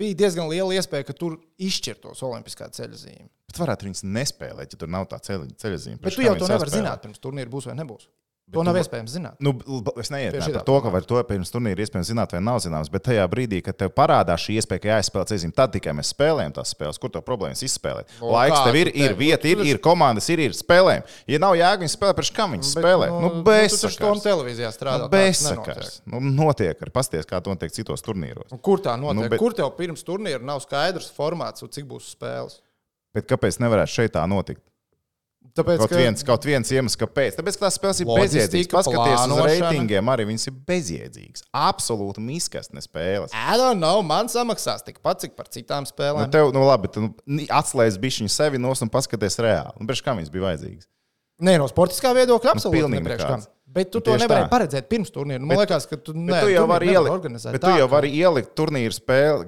[0.00, 3.28] bija diezgan liela iespēja, ka tur izšķirtos olimpiskā ceļa zīme.
[3.50, 5.18] Bet varētu viņas nespēlēt, ja tur nav tā
[5.82, 6.00] zīme.
[6.00, 8.08] Bet Priekš tu jau to nevari zināt, pirms turnīra būs vai nebūs.
[8.50, 9.34] Bet To nav tu- iespējams zināt.
[9.38, 9.52] Nu,
[10.02, 12.90] es Tieši par to, ka vai to pirms turnīra iespējams zināt, vai nav zināms.
[12.90, 16.52] Bet tajā brīdī, kad tev parādās šī iespēja, ka jāizspēlē ceļš, tad tikai mēs spēlējam
[16.56, 16.98] tās spēles.
[16.98, 18.10] Kur to problēmas izspēlēt?
[18.20, 21.06] O, Laiks kā tev ir, ir te- vieta, ir, ir komandas, ir, ir spēlējumi.
[21.30, 23.06] Ja nav jēga, viņi spēlē, priekš kam viņi spēlē?
[23.20, 23.96] Nu, tu taču bezsakars.
[24.02, 25.06] to televīzijā strādā.
[25.06, 26.00] Nu, Bezsakars.
[26.02, 26.10] nenotiek.
[26.10, 28.50] Nu, notiek, ar pasties, kā to notiek citos turnīros.
[28.50, 29.14] Un Kur tā notiek?
[29.14, 29.38] Nu, Nu, bet-.
[29.38, 32.58] Kur tev pirms turnīra nav skaidrs formāts, un cik būs spēles?
[33.14, 34.62] Bet kāpēc nevarētu šeit tā notikt?
[35.50, 37.34] Tāpēc, Kaut ka viens, kaut viens iemesls, kāpēc.
[37.40, 38.68] Tāpēc, ka tās spēles ir bezjēdzīgas.
[38.70, 39.46] Paskaties uz plānošana.
[39.50, 41.42] reitingiem, arī viņas ir bezjēdzīgas.
[41.58, 43.34] Absolūti miskastnes spēles.
[43.34, 46.30] I don't know, man samaksās tikpat, cik par citām Nu, spēlēm.
[46.30, 49.74] tev, nu, labi, tu nu, atslēdz bišķiņu sevi nos un paskaties reāli.
[49.80, 50.86] Un, Priekš kā viņas bija vajadzīgas?
[51.40, 53.48] Nē, no sportiskā viedokļa absolūti Nu, pilnīgi nepriekš nekāds.
[53.50, 53.56] kam.
[53.70, 54.50] Bet tu to Tieši nevarēji tā.
[54.50, 55.40] paredzēt pirms turnīra.
[55.40, 57.22] Man liekas, ka tu, Bet ne, tu jau vari ielikt,
[57.52, 59.46] bet tā, tu jau ka- vari ielikt turnīru spēli,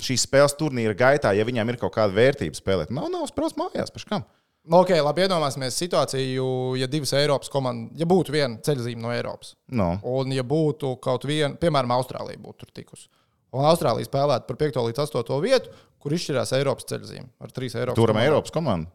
[0.00, 2.90] šīs spēles turnīra gaitā, ja viņām ir kaut kāda vērtība spēlēt.
[2.92, 4.20] Nav, nav spēles mājās, kam.
[4.20, 4.35] Nu,
[4.66, 6.46] Ok, labi, iedomāsimies situāciju,
[6.80, 9.92] ja divas Eiropas komandas, ja būtu viena ceļzīme no Eiropas, No.
[10.02, 13.06] un ja būtu kaut viena, piemēram, Austrālija būtu tur tikusi.
[13.54, 15.70] Un Austrālija spēlētu par 5 līdz 8 vietu,
[16.02, 18.00] kur izšķirās Eiropas ceļzīme ar 3 Eiropas.
[18.00, 18.18] Turam.
[18.18, 18.90] Eiropas komandu.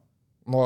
[0.51, 0.61] No,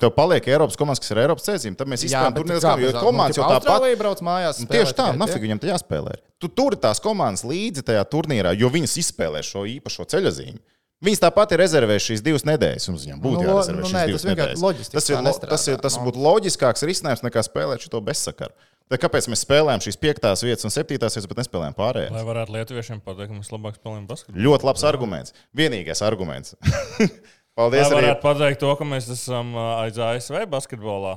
[0.00, 1.76] Tev paliek Eiropas komandas, kas ir Eiropas ceļojumi.
[1.76, 3.68] Tad mēs izspēlējam turnīru komandu, jo komandas jau tāpat.
[3.68, 4.58] Austrālija brauc mājās.
[4.58, 5.42] Nu, spēlē Tieši tā, tie.
[5.44, 6.14] viņam te jāspēlē.
[6.40, 10.58] Tu tur tās komandas līdzi tajā turnīrā, jo viņas izspēlē šo īpašo ceļojumu.
[11.00, 12.86] Viņas tāpat ir rezervējušas šīs divas nedēļas.
[12.90, 14.90] Mums viņam būtu Nu, jārezervē nu, šīs nē, divas tas nedēļas.
[14.92, 16.02] Tas, ir, tā lo- tas, ir, tas nu.
[16.08, 18.52] būtu loģiskāks risinājums nekā spēlēt šo bezsakaru.
[18.90, 22.10] Tad kāpēc mēs spēlējam šīs piektās vietas un septītās vietas, bet nespēlējam pārējās?
[22.12, 24.42] Lai varētu lietuviešiem pateikt, ka mēs labāk spēlējam basketbolu.
[24.44, 25.34] Ļoti labs arguments.
[25.56, 26.56] Vienīgais arguments.
[27.00, 27.08] Lai
[27.56, 28.00] Paldies arī.
[28.00, 31.14] varētu pateikt to, ka mēs esam aiz ASV basketbolā.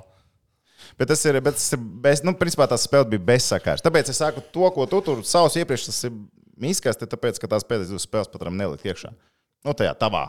[1.00, 3.82] Bet tas ir, bet tas ir bez, nu, principā tās spēles bija bezsakars.
[3.86, 6.14] Tāpēc es saku, to, ko tu tur savus iepriekš tas ir
[6.62, 9.14] mīskās, tāpēc, ka tās pēdējās divas spēles pat varam nelikt iekšā.
[9.64, 10.26] Nu, tajā tavā,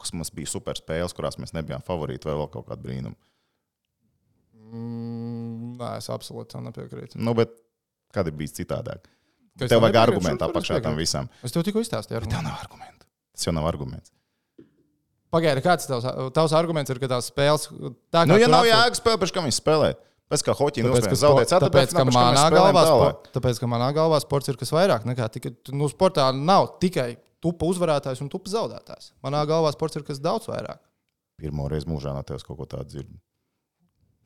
[0.00, 3.16] kas mums bija super spēles, kurās mēs nebijām favorīti vai vēl kaut kāda brīnuma.
[4.70, 7.18] Mm, Nē, es absolūti tam nepiekrītu.
[7.20, 7.52] Nu, bet
[8.14, 9.06] kad ir bijis citādāk?
[9.58, 11.28] Ka es Tev vajag argumentu apakšā tam visam.
[11.44, 12.22] Es tev tikko izstāstīju.
[12.30, 13.06] Tev nav argumentu.
[13.34, 14.12] Tas jau nav arguments.
[15.30, 17.68] Pagaidi, kāds tavs, tavs arguments ir, ka tās spēles.
[18.10, 19.90] Tā, Nu, ja nav atsūt- jēga spēlēt, pēc kā viņi spēlē.
[20.30, 24.20] Pēc kā Tāpēc, ka, nospēlē zaudēt tāpēc, ka, manā galvā, spo, tāpēc, ka manā galvā
[24.22, 25.54] sports ir kas vairāk nekā tikai.
[25.74, 29.12] Nu, sportā nav tikai tupa uzvarētājs un tupa zaudētājs.
[29.24, 30.80] Manā galvā sports ir kas daudz vairāk.
[31.40, 33.20] Pirmo reizi mūžā no tevis kaut ko tādu dzirdu.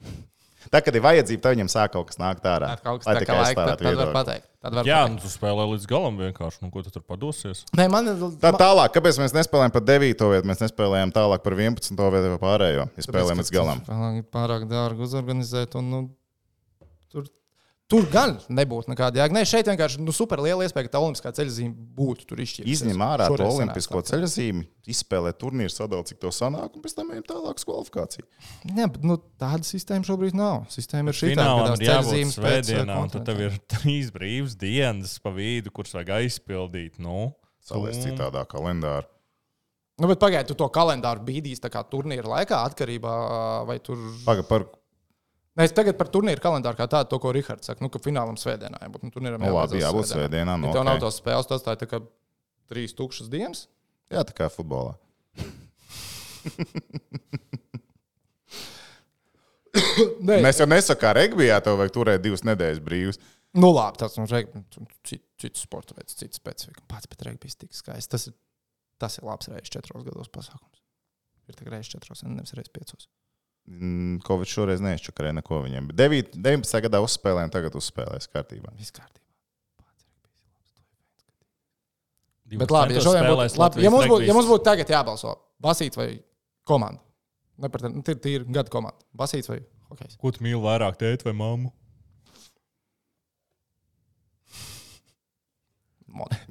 [0.72, 2.70] Tā, kad ir vajadzība, tad viņam sāk kaut kas nākt ārā.
[2.72, 4.46] Tad kaut kas tāds tikai- tad, aizstāvētu tad var pateikt.
[4.64, 5.12] Tad var Jā, pateikt.
[5.12, 6.62] nu tu spēlē līdz galam vienkārši.
[6.64, 7.64] Nu, ko tu tur padosies?
[7.76, 8.22] Nē, man ir.
[8.40, 10.30] Tā tālāk, kāpēc mēs nespēlējam par 9.
[10.32, 12.08] vietu, mēs nespēlējam tālāk par 11.
[12.16, 12.88] vietu vai pārējo.
[12.96, 13.84] Ja spēlējam līdz galam.
[14.32, 15.76] Pārāk dārgi uzorganizēt.
[15.76, 16.00] Un, nu,
[17.12, 17.28] tur,
[17.90, 19.36] tur gan nebūtu nekāda jēga.
[19.36, 22.70] Nē, šeit vienkārši nu, super liela iespēja, ka tā olimpiskā ceļzīme būtu tur izšķirta.
[22.74, 24.64] Izņem ārā to olimpisko ceļojumu,
[24.94, 28.26] izspēlē turnīru, sadalīt, cik to sanāk, un pēc tam ejam tālāk uz kvalifikāciju.
[28.72, 30.66] Jā, bet nu, tāda sistēma šobrīd nav.
[30.74, 34.58] Sistēma ir šī ir jābūt ceļzīmes pēc, uh, svētdienā, un tad tev ir trīs brīvas
[34.60, 37.00] dienas pa vidu, kuras vajag aizpildīt.
[37.02, 37.32] Nu,
[37.64, 39.08] Salies Un- citādā kalendārā.
[39.94, 43.12] Nu, bet pagaidiet, tu to kalendāru bīdīs tā kā turnīra laikā, atkarībā
[43.68, 44.00] vai tur.
[44.26, 44.64] Pagaid, par
[45.54, 48.34] Nē, es tagad par turnīru kalendāru kā tādu, to, ko Rihards saka, nu, ka finālam
[48.40, 49.04] svētdienā jābūt.
[49.06, 51.04] Nu, turnīram Nu, labi, jābūt jābūt svētdienā, nu, Ja tev nav ok.
[51.06, 52.00] tos spēles, tas tā ir tā kā
[52.72, 53.60] trīs tukšas dienas.
[54.10, 54.96] Jā, tā kā futbolā.
[60.24, 63.18] Nē, Mēs jau nesakām, ka regbijā tev vajag turēt divas nedēļas brīvas.
[63.54, 64.26] Nu, labi, tas ir
[65.06, 66.82] cits, cits sporta veids, cits specifika.
[66.90, 68.10] Pats pat regbijs tik skaists.
[68.10, 68.34] Tas ir,
[69.02, 70.82] tas ir labs reizes četros gados pasākums.
[71.46, 73.06] Ir tikai reizes četros, nevis reizes piecos.
[74.26, 75.86] Covid šoreiz neizčakarēja neko viņiem.
[75.88, 76.80] Bet 9, 19.
[76.84, 78.74] gadā uzspēlējām, tagad uzspēlēs kārtībā.
[78.76, 79.22] Viss kārtībā.
[82.60, 85.32] Bet labi, ja, būtu, labi, ja, mums būtu, ja mums būtu tagad jābalso,
[85.64, 86.10] basīt vai
[86.68, 87.00] komanda.
[87.58, 89.00] Ne par tādu, ir tīri gada komanda.
[89.16, 90.18] Basīts vai hokejs.
[90.20, 91.72] Ko tu mīli vairāk, tēti vai mammu?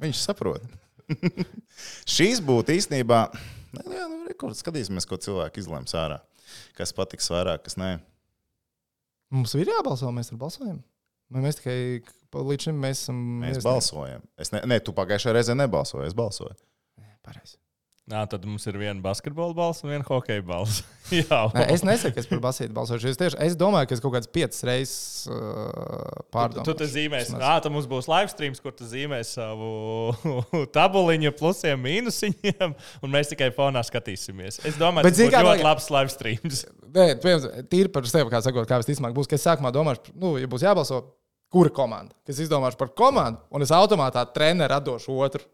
[0.02, 0.64] Viņš saprot.
[2.14, 3.20] Šīs būtu īstenībā.
[3.78, 4.60] Nē, jā, nu, rekords.
[4.64, 6.18] Skatīsimies, ko cilvēki izlems ārā.
[6.78, 7.94] Kas patiks vairāk, kas nē.
[9.34, 10.82] Mums ir jābalso, mēs tur balsojam.
[11.34, 11.78] Mēs tikai
[12.34, 13.20] līdz šim mēs esam.
[13.40, 13.66] Mēs iesniegti?
[13.66, 14.24] balsojam.
[14.38, 16.10] Es ne, ne, tu pagājušajā reizē nebalsoji.
[16.10, 16.54] Es balsoju.
[17.24, 17.56] Pareizi.
[18.04, 20.82] Nā, tad mums ir viena basketbola balss un viena hokeja balss.
[21.14, 23.08] Jā, Nē, es nesaku, ka es par basītu balsošu.
[23.08, 24.98] Es, tieši, es domāju, ka es kaut kādas piecas reizes
[25.32, 26.66] uh, pārdomāju.
[26.68, 30.12] Tu, tu zīmēsi, ah, tad mums būs live streams, kur tu zīmēsi savu
[30.76, 34.60] tabuliņu, plusiem, mīnusiņiem, un mēs tikai fonā skatīsimies.
[34.68, 36.62] Es domāju, Bet tas būs ļoti labs live streams.
[36.98, 39.32] Nē, piemēram, tīri par sevi, kā sakot, kā visticamāk būs.
[39.32, 41.06] ka Es sākumā domāšu, nu, ja būs jābalso,
[41.48, 42.12] kura komanda.
[42.20, 45.48] Ka Es izdomāšu par komandu, un es automātā treneru atdošu otru.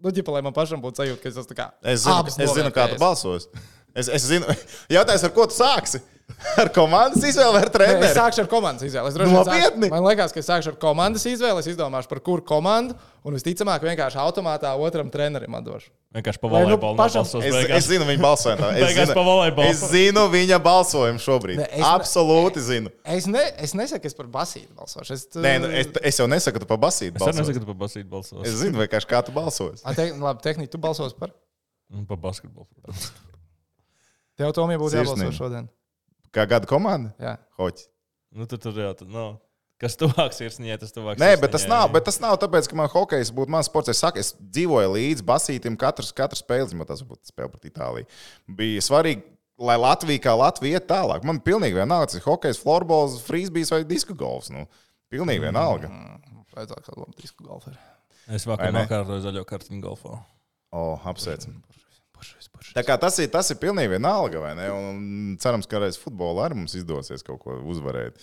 [0.00, 1.66] Nu, ģipa, lai man pašam būtu sajūta, ka es esmu tā kā.
[1.84, 3.50] Es zinu, abas es zinu kā tu balsosi.
[3.94, 4.46] Es, es zinu,
[4.96, 6.02] jautājums, ar ko tu sāksi?
[6.56, 9.10] Ar komandas izvēli vai ar Nē, es sākšu ar komandas izvēli.
[9.10, 9.88] Es Nopietni?
[9.88, 11.58] sākšu- Man liekas, ka es sākšu ar komandas izvēli.
[11.58, 12.94] Es izdomāšu, par kuru komandu,
[13.26, 15.90] un visticamāk, vienkārši automātā otram trenerim atdošu.
[16.14, 18.62] Vienkārši pa Vai nu pašam- Es, es zinu viņa balsojumu.
[18.78, 19.68] Es, Beigās zinu- pa volejbolu.
[19.74, 21.58] es zinu viņa balsojumu šobrīd.
[21.60, 22.94] Ne, es ne- Absolūti zinu.
[23.04, 25.12] Es, ne, es nesaku, es par basītu balsošu.
[25.18, 27.42] Es, Nē, nu, es, es jau nesaku, ka tu pa basīti Es arī balsosi.
[27.42, 28.46] nesaku, ka tu pa basītu balsos.
[28.46, 29.82] Es zinu, vienkārši kā tu balsosi.
[29.84, 31.34] A, te, labi, tehniski, tu balsos par.
[31.90, 32.70] Un Pa basketbolu.
[34.40, 35.68] Tev, Tomija, būtu jābalso šodien.
[36.32, 37.12] Kā gada komanda?
[37.20, 37.36] Jā.
[37.60, 37.86] Hoķi.
[38.38, 39.24] Nu, tad tur jau, tad, nu,
[39.82, 41.20] kas tuvāks ir sniegt, tas tuvāks.
[41.20, 41.82] Nē, bet tas Sirsniņai.
[41.82, 43.90] nav, bet tas nav tāpēc, ka man hokejs būtu mans sports.
[43.92, 48.08] Es, saku, es dzīvoju līdzi basītim katru, katru spēli, jo tas būtu spēle pret Itāliju.
[48.60, 49.26] Bija svarīgi,
[49.60, 51.26] lai Latvija kā Latvija iet tālāk.
[51.26, 54.52] Man pilnīgi vienalga, tas ir hokejs, florbols, frīzbijs vai diska golfs.
[54.54, 54.64] Nu,
[55.12, 55.90] pilnīgi vienalga.
[56.54, 57.74] Vajadzētu kādu labu disku golfu.
[58.30, 60.20] Es vakar nokārtoju zaļo kartiņu golfā.
[60.70, 61.58] O, apsveicam.
[62.74, 64.68] Tā kā tas ir, tas ir pilnīgi vienalga, vai ne?
[64.74, 65.00] Un
[65.42, 68.20] cerams, ka reiz futbolā arī mums izdosies kaut ko uzvarēt.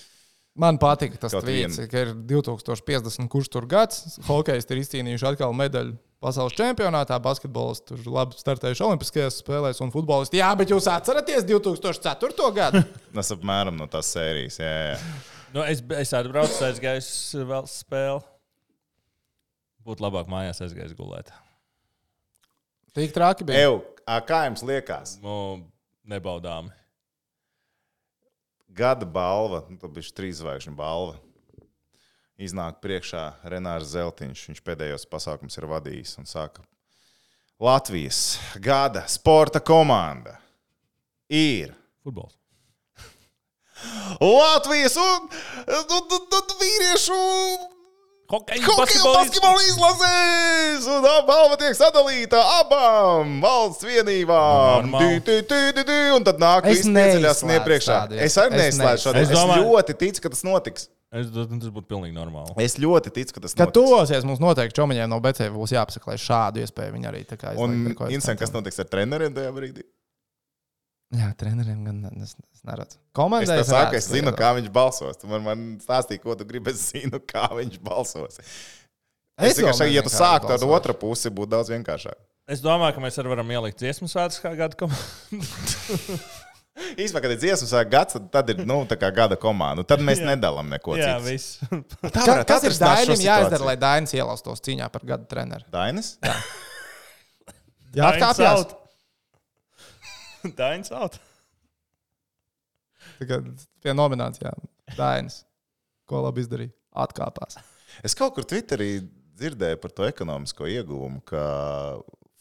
[0.57, 4.17] Man patīk tas tvīts, ka ir 2050, kurš tur gads.
[4.25, 5.93] Hokejs ir izcīnījuši atkal medaļu
[6.23, 10.39] pasaules čempionātā, basketbols tur labi startējuši Olimpiskajās spēlēs un futbolisti.
[10.41, 12.49] Jā, bet jūs atceraties 2004.
[12.57, 12.81] gadu?
[13.17, 14.57] Tas apmēram no tās sērijas.
[14.63, 14.97] Jā, jā.
[15.53, 18.25] Nu, es es atbraucu, aizgāju vēl spēli.
[19.87, 21.29] Būtu labāk mājās aizgājis gulēt.
[22.97, 23.59] Tik traki bija.
[23.61, 23.81] Eju,
[24.25, 25.11] kā jums liekas?
[25.21, 25.59] Nu,
[26.09, 26.71] nebaudāmi.
[28.73, 31.19] Gada balva, nu, tā bija trīs zvaigžņu balva.
[32.41, 33.21] Iznāk priekšā
[33.53, 34.47] Renārs Zeltiņš.
[34.49, 36.65] Viņš pēdējos pasākumus ir vadījis un saka,
[37.61, 40.39] Latvijas gada sporta komanda
[41.29, 42.33] ir Futbols.
[44.17, 45.29] Latvijas un,
[45.69, 47.21] un, un, un vīriešu
[48.27, 50.83] Hokeja, basketbola izlases!
[50.91, 54.89] Un tā balva tiek sadalīta abām valsts vienībām.
[54.91, 58.01] Dī, dī, dī, dī, dī, Un tad nāk iepriekšā.
[58.03, 59.21] tādu Es arī neizslēdzu šādu.
[59.23, 60.89] Es Es domāju- ļoti ticu, ka tas notiks.
[61.13, 62.51] Es domāju, tas būtu pilnīgi normāli.
[62.59, 63.79] Es ļoti ticu, ka tas Kad notiks.
[63.79, 66.91] tuvosies, mums noteikti čomiņiem no BCV būs jāpasaklē šādu iespēju.
[66.99, 69.83] Viņi arī tā kā Un, Insen, kas notiks ar treneriem tajā brīdī?
[71.15, 72.97] Jā, treneriem gan es, es neredzu.
[72.99, 74.39] Es Komandai tev saku, es zinu, jā.
[74.41, 75.19] kā viņš balsos.
[75.21, 76.73] Tu man, man stāstīji, ko tu gribi.
[76.73, 78.41] Es zinu, kā viņš balsos.
[78.41, 78.49] Es
[79.37, 82.17] Es tikai ja tu kā sāktu ar otru pusi, būtu daudz vienkāršāk.
[82.49, 86.17] Es domāju, ka mēs arī varam ielikt dziesmu svētkus kā gada komandu.
[87.01, 89.85] Īsumā, kad ir dziesmas vai gads, tad, ir nu, tā kā gada komanda.
[89.85, 91.29] Tad mēs nedalām neko Jā, citu.
[91.29, 91.57] viss.
[92.15, 95.65] Tā varētu kas ir Dainim jāizdara, lai Dainis ielaustos cīņā par gada treneru?
[95.73, 96.15] Dainis?
[97.97, 98.77] Jā, atkāpjas.
[100.55, 101.17] Dainis out.
[103.19, 103.47] Tagad
[103.83, 104.63] pie nominācijām.
[104.97, 105.41] Dainis.
[106.07, 106.73] Ko labi izdarīja?
[106.97, 107.57] Atkāpās.
[108.05, 109.01] Es kaut kur Twitterī
[109.37, 111.41] dzirdēju par to ekonomisko ieguvumu, ka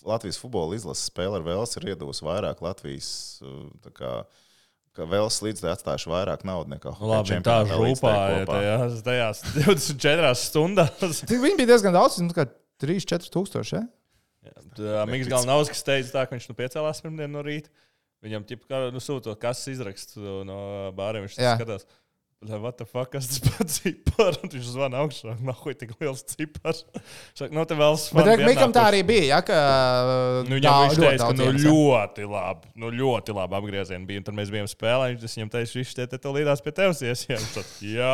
[0.07, 3.09] Latvijas futbola izlases spēle ar Velsu ir iedavusi vairāk Latvijas.
[3.85, 4.13] tā Kā,
[4.97, 8.55] ka Vels līdz atstājuši vairāk naudas nekā Nu, labi, Hokeja tā žūpāja kopā.
[8.55, 11.25] tajās, tajās 24 stundās.
[11.29, 12.47] Viņi bija diezgan daudz, nu, kā
[12.83, 13.77] 3-4 tūkstoši.
[13.81, 13.85] Ja?
[15.11, 17.73] Mikls Galnauskas teica, tā, ka viņš nu piecēlās pirmdien no rīta.
[18.27, 20.59] Viņam ķip, nu, sūta kases izrakstu no
[20.99, 21.25] bāriem.
[21.29, 21.87] Viņš skatās.
[22.47, 24.37] Lai, what the fuck, kas tas pats cipars?
[24.45, 25.33] Un viņš zvana augšā.
[25.43, 26.83] Nav ko tik liels cipars.
[27.33, 28.35] Saka, no te vēl Bet svana.
[28.37, 29.23] re, Mikam tā arī bija.
[29.31, 29.57] Ja, ka,
[30.47, 31.55] Nu, viņam viņš ļoti teica, ka nu, ja.
[31.65, 34.21] ļoti labi, nu, ļoti labi apgriezieni bija.
[34.21, 35.09] Un tad mēs bijām spēlē.
[35.17, 37.01] Viņš viņam teica, viņš te, te, te līdās pie tevis.
[37.09, 37.25] Viņš
[37.57, 38.13] teica, Jā.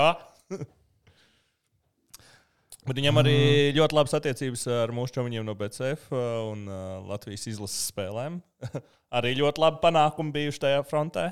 [2.87, 3.75] Bet viņam arī Mm.
[3.77, 8.41] ļoti labas attiecības ar mūsu čomiņiem no BCF un uh, Latvijas izlases spēlēm.
[9.13, 11.29] arī ļoti labi panākumi bijuši tajā frontē.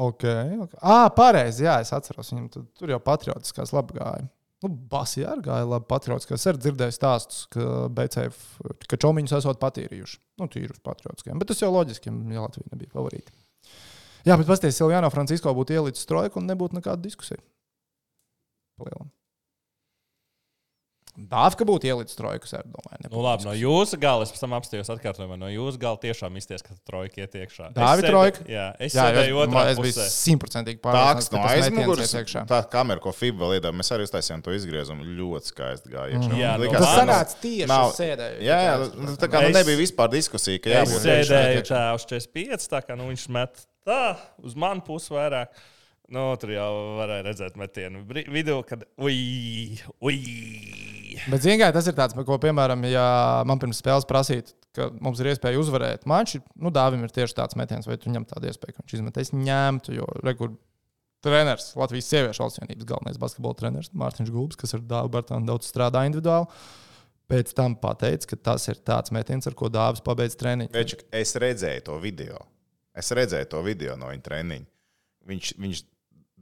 [0.00, 0.24] Ok,
[0.64, 0.76] ok.
[0.80, 2.30] Ah, pareizi, jā, es atceros.
[2.32, 4.28] Viņam tur, tur jau patriotiskās labi gāja.
[4.64, 6.40] Nu, Basī arī gāja labi patriotiskās.
[6.40, 8.40] Es arī dzirdēju stāstus, ka BCF,
[8.88, 10.18] ka čomiņus esot patīrījuši.
[10.40, 11.40] Nu, tīri uz patriotiskiem.
[11.40, 13.36] Bet tas jau loģiski, ja Latvija nebija favorīta.
[14.28, 17.40] Jā, bet pasties, Silvijāno Francisko būtu ielicis trojku un nebūtu nekāda diskusija.
[18.80, 19.08] Palielam.
[21.28, 22.48] Dāvka būtu ielicis trojku.
[23.10, 25.36] Nu, labi, no jūsu gala es pēc tam apstājos atkārtojumā.
[25.36, 27.68] No jūsu gala tiešām izties, ka trojka iet iekšā.
[27.70, 28.44] Es Dāvi sēdēju- trojka?
[28.48, 32.14] Jā, es Jā, sēdēju otrā es biju simtprocentīgi pārliecināts, no aizmugures,
[32.48, 35.04] tā kamera, ko FIBA vēl iedod, mēs arī uztaisījām to izgriezumu.
[35.20, 36.14] Ļoti skaisti gāja.
[36.16, 36.38] iekšā.
[36.40, 38.40] Jā, no Likās, Tas sanāca tieši nav- sēdēju.
[38.48, 41.82] Jā, jā, nu, tā kā nu, Es- nebija vispār diskusija, ka Es jābūt sēdēju tā
[41.94, 45.48] uz 45, tā kā nu, viņš met tā uz manu pusi vairāk.
[46.10, 50.18] Nu, tur jau varēja redzēt metienu vidū, kad ui, ui.
[51.28, 53.04] Bet, zinām, tas ir tāds, ko, piemēram, ja
[53.48, 57.58] man pirms spēles prasītu, ka mums ir iespēja uzvarēt maču, nu, dāvim ir tieši tāds
[57.58, 59.20] metiens, vai tu ņem tādu iespēju, ka viņš izmet.
[59.20, 60.54] Es ņemtu, jo rekur
[61.24, 66.06] treneris, Latvijas sieviešu valstsvienības galvenais basketbola treneris Mārtiņš Gulbs, kas ar Dāvu Bartānu daudz strādā
[66.08, 66.48] individuāli.
[67.30, 70.72] Pēc tam pateica, ka tas ir tāds metiens, ar ko dāvis pabeidz treniņu.
[70.74, 72.40] Večik, es redzēju to video.
[72.96, 74.66] Es redzēju to video no viņa treniņa.
[75.30, 75.82] Viņš, viņš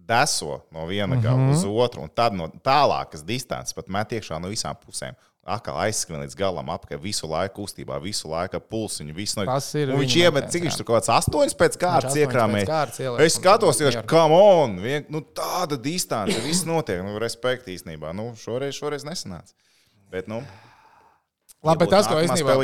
[0.08, 1.22] deso no viena Mhm.
[1.22, 5.14] gala uz otru, un tad no tālākas distances pat met iekšā no visām pusēm.
[5.48, 9.14] Atkal aizskrien līdz galam, apkārt visu laiku kustībā, visu laiku pulsiņu.
[9.16, 9.46] Visu no...
[10.02, 12.34] Viņš iemet, cik viņš tur kaut kāds astoņus pēc kārtas ieliek
[13.24, 14.02] Es skatos, mieru.
[14.02, 17.00] ka come on, vien, nu, tāda distance, viss notiek.
[17.02, 18.12] Nu, respekt īstenībā.
[18.12, 19.54] Nu, šoreiz, šoreiz nesanāca.
[20.12, 20.42] Bet, nu,
[21.64, 22.54] Labi, bet tas, ko nākamā īstenībā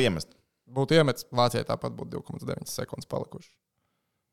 [0.74, 3.48] būtu iemetis, Vācijai tāpat būtu 2,9 sekundes palikušas.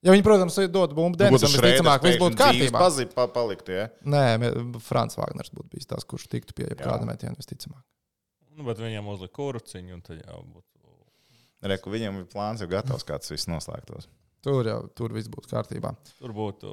[0.01, 2.79] Ja viņi, protams, dod bumbu Nu, Denisam, visticamāk, viss būtu kārtībā.
[2.81, 3.85] Pazīt, pa, palikt, ja?
[4.09, 7.83] Nē, Frans Wagners būtu bijis tas, kurš tiktu pie jebkāda metiena, visticamāk.
[8.57, 10.65] Nu, bet viņam uzlika kurciņu, un tad jau būtu.
[11.69, 14.09] Reku, viņam ir plāns jau gatavs, kāds viss noslēgtos.
[14.41, 15.93] Tur jau tur viss būtu kārtībā.
[16.17, 16.71] Tur būtu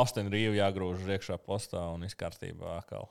[0.00, 3.10] Austin Rīvu jāgrūž iekšā postā un viss kārtībā atkal.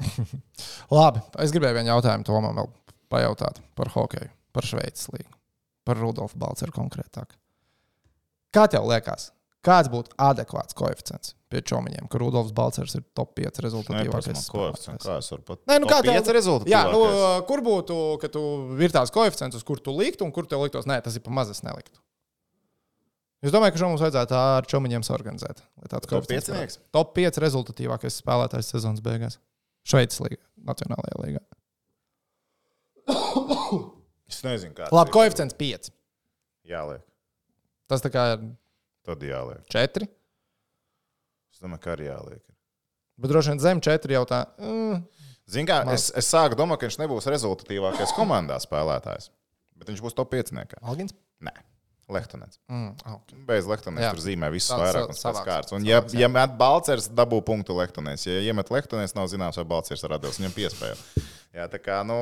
[0.94, 2.70] Labi, es gribēju vienu jautājumu Tomam vēl
[3.10, 5.34] pajautāt par hokeju, par Šveices līgu,
[5.84, 7.34] par Rudolfu Balceru konkrētāk.
[8.54, 9.30] Kā tev liekas,
[9.66, 14.44] kāds būtu adekvāts koeficients pie čomiņiem, ka Rudolfs Balcers ir top 5 rezultātīvākais?
[15.02, 15.62] Kā es varu pat.
[15.70, 16.70] Nē, nu kā ir rezultāts?
[16.70, 17.02] Jā, nu,
[17.48, 18.42] kur būtu, ka tu
[18.78, 21.34] ir tāds koeficients, uz kur tu liktu, un kur tev liktos, nē, tas ir pa
[21.34, 21.98] maz, es neliktu.
[23.40, 25.62] Es domāju, ka šo mums vajadzētu ar čomiņiem organizēt.
[25.88, 26.76] Top 5.
[26.92, 29.38] Top 5 rezultātīvākais spēlētājs sezonas beigās.
[29.88, 31.40] Šveices līga, Nacionālajā līgā.
[34.30, 34.92] es nezinu, kāds.
[34.92, 35.88] Labi, koeficients 5.
[36.68, 37.00] Jāliek.
[37.90, 38.44] Tas tā kā ir
[39.06, 39.62] Tad jāliek.
[39.72, 40.06] 4.
[41.50, 42.42] Es domāju, ka arī jāliek.
[43.20, 44.44] Bet droši vien zem 4 jau tā.
[44.60, 45.00] Mm.
[45.50, 49.32] Zini, kā es, es sāku domāt, ka viņš nebūs rezultatīvākais komandā spēlētājs.
[49.80, 50.54] Bet viņš būs top 5.
[50.80, 51.16] Algins?
[51.42, 51.56] Nē.
[52.10, 52.58] Lehtonēns.
[52.66, 53.36] Mm, okay.
[53.46, 55.74] Bez Lehtonēns tur zīmē visus Tāds vairākus savāks, kārtas.
[55.76, 58.26] Un, savāks, ja, ja met Balcers, dabū punktu Lehtonēns.
[58.26, 61.26] Ja iemet Lehtonēns, nav zināms, vai Balcers atdevis viņam piespēju.
[61.50, 62.16] Jā, tā kā nu,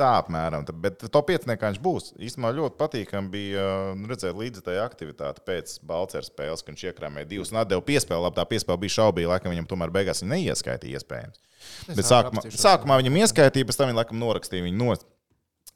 [0.00, 0.62] tā apmēram.
[0.64, 2.06] Tā- Bet to pieciniekā viņš būs.
[2.16, 7.28] Īstenībā ļoti patīkami bija nu, redzēt līdzi tajā aktivitāte pēc Balcers spēles, kad viņš iekrāmēja
[7.28, 8.22] divus un atdeva piespēli.
[8.24, 11.42] Labi, tā piespēle bija šaubīga, laikam viņam tomēr beigās viņa neieskaitīja iespējams.
[11.90, 14.96] Bet ātri sākumā, sākumā viņam ieskaitīja, pēc tam viņa laikam norakstīja viņu no.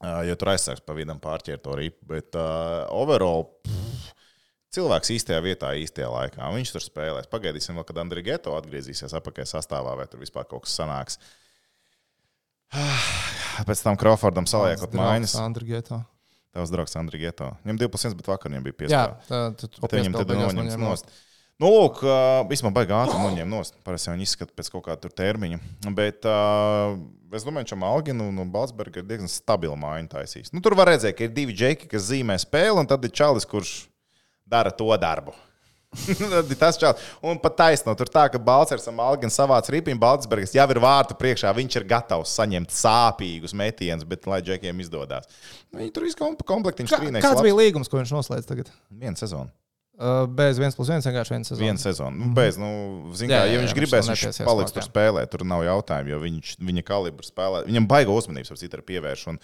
[0.01, 2.01] Uh, jo tur aizsāks pa vidam pārķert to ripu.
[2.09, 4.09] Bet uh, overall, pff,
[4.73, 6.47] cilvēks īstajā vietā, īstajā laikā.
[6.57, 7.29] Viņš tur spēlēs.
[7.29, 11.19] Pagaidīsim, vēl, kad Andrija Geto atgriezīsies apakšā sastāvā, vai tur vispār kaut kas sanāks.
[13.67, 15.35] Pēc tam Crawfordam saliekot mājas.
[16.51, 17.49] Tavs draugs Andrija Geto.
[17.63, 19.27] Viņam 2%, bet vakar viņam bija Jā, 5%.
[19.27, 21.13] tā, tu, tu Bet viņam tad noņemts noņem nost.
[21.61, 22.01] Nu, lūk,
[22.49, 23.75] vispār baigā ātri noņem nost.
[23.85, 25.59] Parasti viņi izskata pēc kaut kāda termiņa.
[25.95, 26.97] Bet uh,
[27.37, 30.51] es domāju, ka Malgina un Balsberga ir diezgan stabila mājiņa taisīs.
[30.55, 33.47] Nu, tur var redzēt, ka ir divi džeki, kas zīmē spēli, un tad ir čalis,
[33.47, 33.75] kurš
[34.49, 35.37] dara to darbu.
[36.31, 37.03] Tad ir tas čalis.
[37.25, 41.17] Un pat taisno, tur tā, ka Balčers un Malgins savāc ripīm, Baltsbergs jau ir vārtu
[41.19, 45.27] priekšā, viņš ir gatavs saņemt sāpīgus metienus, bet lai džekiem izdodas.
[45.75, 47.25] Viņi tur viss komplektiņš trīnēs.
[47.25, 48.71] kāds bija līgums, ko viņš noslēdz tagad?
[48.87, 49.51] Viena sezona.
[50.01, 51.61] Uh, bez 1 plus 1 vienkārši viena sezona.
[51.61, 52.15] Viena sezona.
[52.17, 52.69] Nu, bez, nu,
[53.13, 54.85] zin, Jā, kā, jā, ja jā, viņš viņš gribēs, vēl viņš nepiesies paliks tur jā.
[54.87, 55.29] spēlēt.
[55.29, 57.59] Tur nav jautājumu, jo viņš, viņa kalibra spēlē.
[57.67, 59.25] Viņam baiga uzmanības ar citu pievērš.
[59.29, 59.37] Un,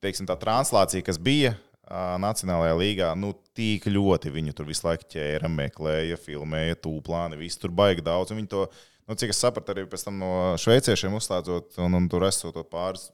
[0.00, 1.52] teiksim, tā translācija, kas bija
[1.90, 7.38] Nacionālajā līgā, nu, tik ļoti viņu tur visu laiku ķēra, meklēja, filmēja, tūplāni.
[7.40, 8.30] Viss tur baigi daudz.
[8.36, 8.66] Viņi to,
[9.10, 13.08] nu, cik es sapratu, arī pēc tam no šveiciešiem uzslēdzot un, un tur esot pāris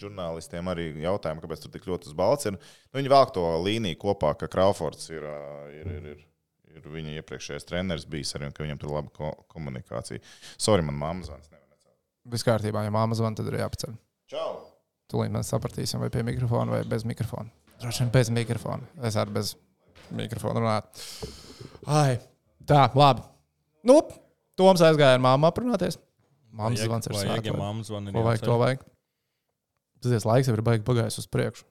[0.00, 2.56] žurnālistiem arī jautājumu, kāpēc tur tik ļoti uz balts ir.
[2.56, 5.26] Nu, viņi velk to līniju kopā, ka Crawfords ir,
[5.74, 6.24] ir, ir, ir,
[6.74, 10.22] ir viņa iepriekšējais treneris bijis arī un ka viņam tur ir laba ko komunikācija.
[10.56, 11.52] Sorry, man mamma zvans.
[12.24, 13.96] Viss kārtībā, ja māma zvana, tad ir jāpaceļ.
[15.14, 17.52] Tūlīt mēs sapratīsim, vai pie mikrofona vai bez mikrofona.
[17.78, 18.88] Droši vien bez mikrofona.
[19.06, 19.54] Es arī bez
[20.14, 21.30] mikrofona runāju.
[21.86, 22.16] Ai,
[22.66, 23.22] tā, labi.
[23.86, 24.00] Nu,
[24.58, 25.98] Toms aizgāja ar māmu aprunāties.
[26.54, 28.44] Māmas zvans ir vajag, ja mammas zvana ir jāceļ.
[28.46, 28.82] to vajag.
[30.04, 31.66] Tas laiks jau ir baigi pagājis uz priekšu.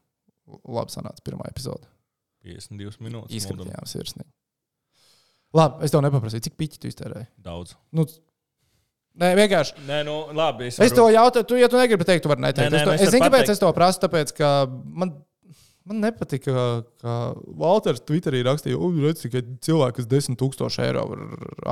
[0.67, 1.87] Labi sanāca pirmā epizode.
[2.43, 3.31] 52 minūtes.
[3.39, 4.31] Izskatījām sirsnīgi.
[5.55, 7.29] Labi, es tev nepaprasīju, cik piķi tu iztērēji.
[7.45, 7.77] Daudz.
[7.95, 8.03] Nu,
[9.22, 9.76] nē, vienkārši.
[9.88, 10.68] Nē, nu, labi.
[10.72, 12.72] Es, Es varu- to jautāju, tu, ja tu negribi teikt, tu vari neteikt.
[12.72, 13.53] Nē, nē, es, to, nu, es es zinu, kāpēc pateikt.
[13.55, 15.14] es to prasu, tāpēc, ka man,
[15.86, 16.68] man nepatika,
[17.03, 17.18] ka
[17.59, 21.26] Walters Twitterī rakstīja, ka redz, tikai cilvēki, kas 10 tūkstoši eiro var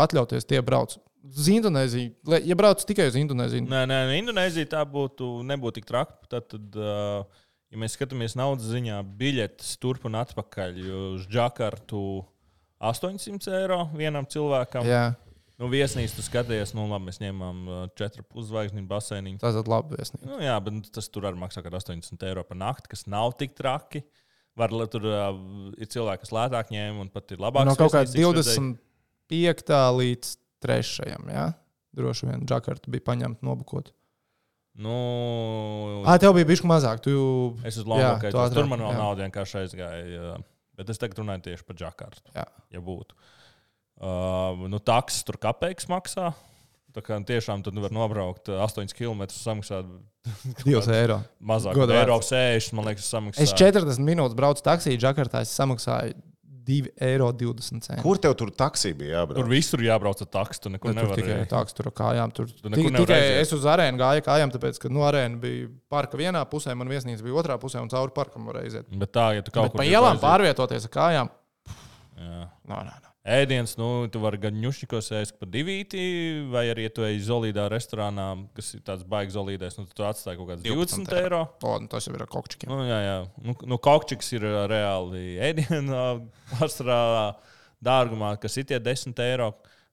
[0.08, 2.12] atļauties, tie brauc uz Indonēziju.
[2.50, 6.18] Ja brauc tikai uz Indonēziju, Nē, nē, nē, Indonēzija tā būtu, nebūtu tik traki.
[6.32, 7.24] Tad, tad uh,
[7.72, 10.80] ja mēs skatāmies naudas ziņā, biļetes turp un atpakaļ
[11.16, 12.02] uz Džakartu
[12.82, 14.86] 800 eiro vienam cilvēkam.
[14.89, 15.04] jā,
[15.62, 19.38] Nu, viesnīcu tu skaties, nu, labi, mēs ņēmām uh, 4,5 zvaigžņu baseiniņu.
[19.43, 19.99] tas ir labi.
[19.99, 20.26] Viesnīgi.
[20.26, 23.36] Nu, jā, bet tas tur arī maksā kaut kādi 80 eiro par nakti, kas nav
[23.38, 24.01] tik traki.
[24.57, 25.30] Var, tur uh,
[25.80, 27.70] ir cilvēki, kas lētāk ņēma un pat ir labāk.
[27.70, 29.78] No kaut kā 25.
[30.01, 30.34] līdz
[30.66, 31.09] 3.
[31.32, 31.47] Jā?
[31.95, 33.91] Droši vien Džakarta bija paņemta nobukot.
[34.82, 37.03] Nu, Ah, tev bija bijis mazāk.
[37.03, 37.12] Tu...
[37.68, 40.03] Es uz tu ātrāk, tur man vēl nauda vienkārši aizgāja.
[40.09, 40.36] jā.
[40.80, 42.24] Bet es tagad runāju tieši par Džakartu.
[42.34, 42.45] Jā.
[42.74, 43.18] Ja būtu.
[44.02, 46.32] Uh, nu, taksis tur kapeiks maksā.
[46.91, 49.86] Tā kā tiešām tur var nobraukt uh, 8 km, samaksāt
[50.66, 51.22] 2 eiro.
[51.38, 51.78] mazāk.
[51.78, 52.34] Goda Eiro vērts.
[52.34, 53.45] 60, man liekas, samaksāt.
[53.45, 56.18] Es 40 minūtes braucu taksiju, Džakartā es samaksāju
[56.68, 58.02] 2,20 eiro.
[58.04, 59.39] Kur tev tur taksī bija jābrauc?
[59.39, 60.64] Tur visur jābrauc ar taksu.
[60.66, 62.34] Tur nekur tur nevar tikai tāds tur kājām.
[62.38, 63.39] Tur Tu tikai aiziet.
[63.45, 67.26] es uz arēnu gāju kājām, tāpēc, ka nu, arēna bija parka vienā pusē, man viesnīca
[67.26, 68.91] bija otrā pusē, un cauri parkam varēja iziet.
[69.02, 71.32] Bet tā, ja tu kaut Bet kur pa ielām pārvietoties ar kājām.
[72.22, 72.43] Jā.
[72.70, 73.11] Nā, nā, nā.
[73.22, 76.01] Ēdiens, nu, tu vari gan ņušķikos ēst par divīti,
[76.49, 80.39] vai arī, ja tu ej zolīdā restorānā, kas ir tāds baigs zolīdais, nu, tu atstāji
[80.39, 81.43] kaut kāds 20 eiro.
[81.61, 82.72] O, nu, tas jau ir ar kokčikiem.
[82.74, 83.19] Nu, jā, jā.
[83.45, 86.01] Nu, nu, Kaukčiks ir ā, reāli ēdienā
[86.55, 86.97] pārstrā
[87.86, 89.51] dārgumā, kas ir tie 10 eiro.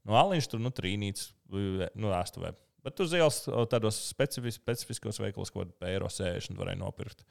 [0.08, 2.54] Nu, Aliņš tur, nu, trīnīts, nu, ēstuvē.
[2.88, 7.28] Bet uz ielas ā, tādos specifis, specifiskos veikalos, ko eiro 60 varēja nopirkt.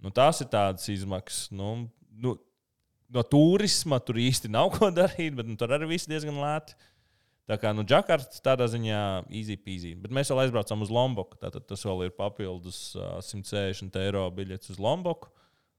[0.00, 1.50] Nu, tās ir tādas izmaksas.
[1.52, 1.74] Nu,
[2.16, 2.38] nu,
[3.14, 6.76] no turisma tur īsti nav ko darīt, bet nu, tur arī viss diezgan lēti.
[7.48, 9.00] Tā kā nu, Džakarta tādā ziņā
[9.32, 9.94] easy peasy.
[9.96, 11.38] Bet mēs vēl aizbraucām uz Lomboku.
[11.40, 15.30] Tātad tas vēl ir papildus ā, 160 eiro biļets uz Lomboku.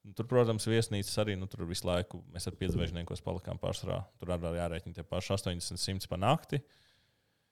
[0.08, 4.00] Un Tur, protams, viesnīcas arī nu, tur visu laiku mēs ar piedzvaigžniekos palikām pārsvarā.
[4.18, 6.64] Tur arī jārēķina tie paši 80, 100 pa nakti.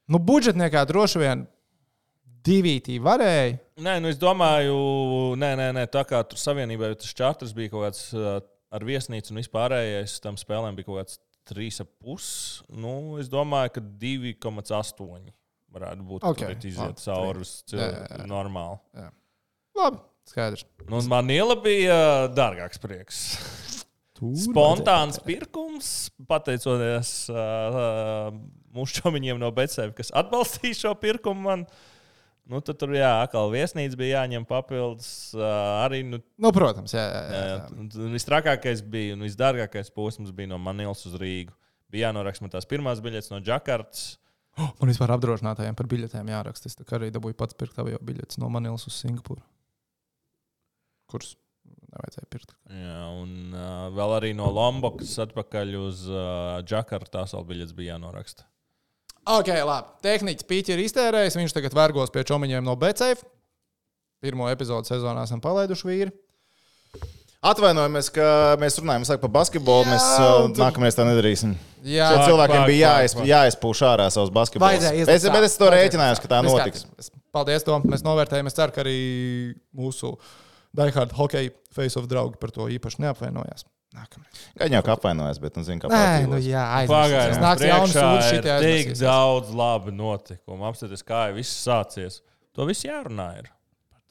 [0.10, 1.46] Nu, budžetniekā droši vien
[2.48, 3.58] divītī varēja.
[3.86, 4.78] Nē, nu es domāju,
[5.38, 8.40] nē, nē, nē tā kā tur savienībā tas čārters bija kaut kāds ā,
[8.74, 12.68] ar viesnīcu un vispārējais tam spēlēm bija kaut kāds 3,5.
[12.76, 15.32] Nu, es domāju, ka 2,8
[15.78, 16.26] varētu būt.
[16.28, 19.08] Ok, Okay, iziet cauri uz Jā, jā, normāli.
[19.78, 20.66] Labi, skaidrs.
[20.88, 22.00] Nu, man iela bija
[22.34, 23.24] dārgāks prieks.
[24.48, 28.32] Spontāns pirkums, pateicoties uh,
[28.74, 31.46] mūsu čomiņiem no Betsēm, kas atbalstīja šo pirkumu.
[31.52, 31.68] Man.
[32.48, 35.10] Nu, tad tur jā, atkal viesnīca bija jāņem papildus.
[35.84, 40.60] Arī nu, Nu, protams, jā, jā, jā, jā, visstrakākais bija un visdārgākais posms bija no
[40.62, 41.52] Manilas uz Rīgu.
[41.92, 44.16] Bija jānoraksta tās pirmās biļetes no Džakartas.
[44.58, 46.72] Man vispār apdrošinātājiem par biļetēm jāraksta.
[46.72, 49.44] Es arī dabūju pats pirkt avio biļetes no Manilas uz Singapūru.
[51.12, 51.36] Kurus
[51.68, 52.56] nevajadzēja pirkt.
[52.72, 57.96] Jā, un uh, vēl arī no Lombokas atpakaļ uz uh, Džakartu tās vēl biļetes bija
[57.96, 58.48] jānoraksta.
[59.28, 59.92] Ok, labi.
[60.06, 61.36] Tehniķis Pīķis ir iztērējis.
[61.40, 63.26] Viņš tagad vergos pie čomiņiem no Becēfa.
[64.24, 66.14] Pirmo epizodu sezonā esam palaiduši vīri.
[67.48, 68.28] Atvainojamies, ka
[68.60, 69.86] mēs runājam laiku par basketbolu.
[69.86, 71.54] Jā, Mēs uh, tur- nākamreiz tā nedarīsim.
[71.86, 74.82] Jā, Šiem cilvēkiem pāk, bija jāiz, jāizpūš ārā savus basketbolus.
[74.82, 76.88] Vajadzēja Es, bet es to rēķinājos, ka tā notiks.
[77.36, 77.86] Paldies, Tom.
[77.86, 78.50] Mēs novērtējam.
[78.50, 78.98] Es ceru, ka arī
[79.78, 80.16] mūsu
[80.76, 83.68] Daihard hockey face-off draugi par to īpaši neapvainojās.
[83.96, 84.40] Nākamreiz.
[84.60, 86.32] Gan jau apvainojas, bet nu zinu, Nē, pārdzīvos.
[86.34, 87.44] nu jā, Pagaidiet, aizmirst.
[87.46, 90.68] Nāks jauns sūds šitie tik daudz labu notikumu.
[90.68, 92.20] Apstāties, kā jau viss sācies.
[92.58, 93.30] To viss jārunā.
[93.40, 93.48] Ir.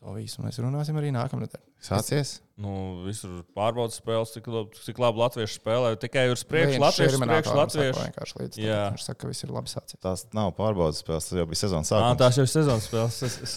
[0.01, 1.63] To visu mēs runāsim arī nākamnedēļ.
[1.87, 2.39] Sācies?
[2.61, 5.93] Nu, visur pārbaudas spēles, cik, lab, cik labi latvieši spēlē.
[6.01, 8.01] Tikai uz priekšu latviešu, uz priekšu latviešu.
[8.01, 8.81] vienkārši līdz Jā.
[8.81, 8.97] tam.
[8.97, 10.01] Viņš saka, ka viss ir labi sācies.
[10.03, 12.21] Tās nav pārbaudas spēles, tas jau bija sezonas sākums.
[12.23, 13.21] tās jau ir sezonas spēles.
[13.29, 13.57] Es, es...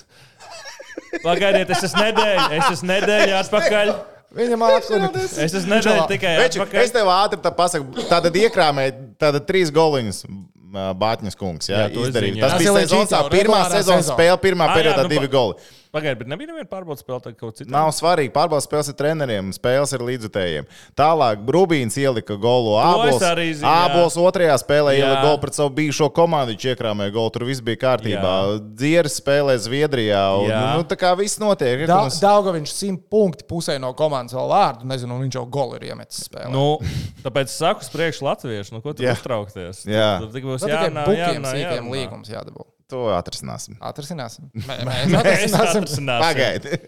[1.24, 3.94] Pagaidiet, es esmu nedēļa, es esmu nedēļa atpakaļ.
[4.36, 5.10] Viņam atklāja.
[5.46, 6.84] Es esmu nedēļa tikai atpakaļ.
[6.84, 10.24] es tev ātri tā pasaku, tātad iekrāmēji tātad trīs goliņus.
[10.70, 12.44] Bāķis kungs, jā, Jā, izdarīja.
[12.44, 14.14] Tas Tas bija jau, pirmā sezonas sezona.
[14.14, 15.56] spēle, pirmā periodā nu, divi goli.
[15.90, 17.72] Pagaidiet, bet nebija neviena pārbaudas spēle, tad kaut cita.
[17.74, 18.30] Nav svarīgi.
[18.30, 20.68] Pārbaudas spēles ir treneriem, spēles ir līdzutējiem.
[21.00, 23.66] Tālāk Rubīns ielika golu arī zinu.
[23.66, 25.00] Ābols otrajā spēlē Jā.
[25.02, 26.54] ielika golu pret savu bijušo komandu.
[26.54, 28.36] Viņš iekrāmēja golu, tur viss bija kārtībā.
[28.78, 30.22] Dzieris spēlē Zviedrijā.
[30.44, 30.62] Un, Jā.
[30.78, 31.82] nu, tā kā viss notiek.
[31.82, 34.86] Ir, Da, mums- Daugaviņš simt punkti pusē no komandas vēl vārdu.
[34.86, 36.52] Nezinu, un viņš jau golu ir iemetis spēlē.
[36.54, 36.78] Nu,
[37.26, 38.74] tāpēc saku, uz priekšu latviešu.
[38.78, 39.88] Nu, ko tu uztraukties?
[39.90, 40.20] Jā.
[40.22, 42.70] Tik būs Nu, tikai jārunā, bukiem sīkiem līgums jādabū.
[42.90, 43.76] To atrisināsim.
[43.86, 44.48] Atrisināsim.
[44.68, 45.86] Mē- Mēs atrisināsim.
[45.86, 46.24] atrasināsim.
[46.26, 46.80] Pagaidi.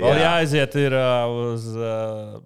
[0.00, 2.36] Vēl jāaiziet ir, uh, uz uh,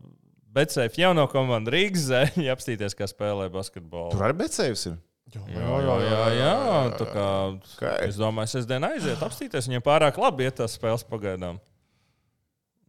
[0.57, 4.15] Betsēfa jauno komandu Rīgas zeķi, apstīties, kā spēlē basketbolu.
[4.15, 4.97] Tur arī becējums ir.
[5.35, 6.51] Jā, jā, jā, jā.
[6.95, 7.27] Tā kā,
[7.75, 8.09] Okay.
[8.09, 9.67] es domāju, sestdien aiziet, apstīties.
[9.67, 11.59] Viņiem pārāk labi iet tās spēles pagaidām.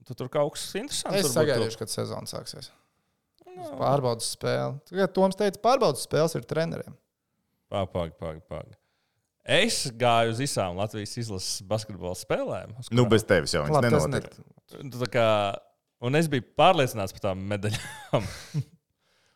[0.05, 1.17] Tu tur kaut kas interesants.
[1.25, 2.69] Es sagaidīšu, kad sezona sāksies.
[3.79, 4.75] Pārbaudas spēle.
[4.91, 6.93] Tagad Toms teica, pārbaudas spēles ir treneriem.
[7.73, 8.77] Pagaidi, pagaidi.
[9.45, 12.71] Es gāju uz visām Latvijas izlases basketbola spēlēm.
[12.89, 15.11] Nu, bez tevis jau Labi, viņš tas nenotiek.
[15.13, 15.27] Kā,
[16.01, 18.25] un es biju pārliecināts par tām medaļām.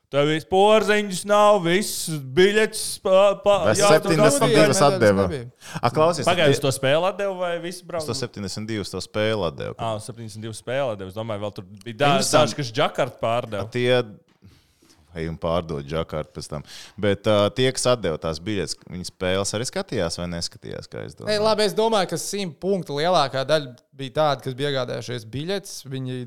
[0.10, 2.80] Tev viss porziņš nav, viss biļets.
[3.04, 4.24] Pa, pa, Vai jā, tu 70 dabūji.
[4.26, 5.26] divas Medaļas atdeva.
[5.28, 5.50] nebija.
[5.78, 8.08] A, klausies, Pagājušajā gadā to spēli atdeva vai visi brauc?
[8.10, 9.76] 172 to spēli atdeva.
[9.78, 11.14] Ah, 72 spēlē atdeva.
[11.14, 13.70] Es domāju, vēl tur bija daži kas Džakarta pārdeva.
[13.70, 14.02] Tie
[15.18, 16.64] ej un pārdod žakārtu pēc tam.
[17.02, 21.16] Bet uh, tie, kas atdeva tās biļetes, viņi spēles arī skatījās vai neskatījās, kā es
[21.16, 21.44] Ei, domāju.
[21.48, 25.74] labi, es domāju, ka simt punktu lielākā daļa bija tāda, kas bija iegādājušies biļetes.
[25.92, 26.20] Viņi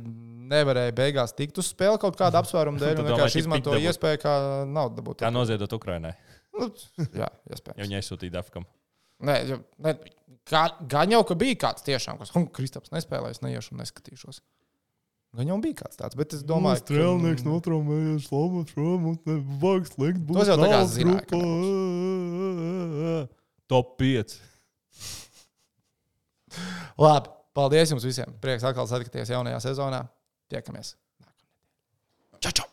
[0.53, 2.97] nevarēja beigās tikt uz spēli kaut kāda apsvēruma dēļ.
[3.01, 4.35] Domā, vienkārši izmantoja iespēju, kā
[4.69, 5.23] naudu dabūt.
[5.25, 6.15] Kā noziedot Ukrainai.
[6.53, 6.69] Nu,
[7.17, 7.79] jā, Ja iespējams.
[7.87, 8.67] viņi aizsūtīja Dafkam.
[9.25, 9.95] Nē, jo- ne,
[10.51, 14.43] kā, gan jau, ka bija kāds tiešām, kas, un Kristaps nespēlēs, neiešu un neskatīšos.
[15.33, 19.87] Gan jau bija kāds tāds, bet es domāju, ka strēlnieks notraumējies, slāpes prom, un nevajag
[19.89, 20.27] slēgt.
[20.29, 21.39] Tos jau tā kā zināja, ka
[23.73, 24.35] Top 5.
[27.01, 28.29] Labi, paldies jums visiem.
[28.45, 30.03] Prieks atkal satikties jaunajā sezonā.
[30.53, 30.89] Tiekamies!
[32.37, 32.69] Čau, čau!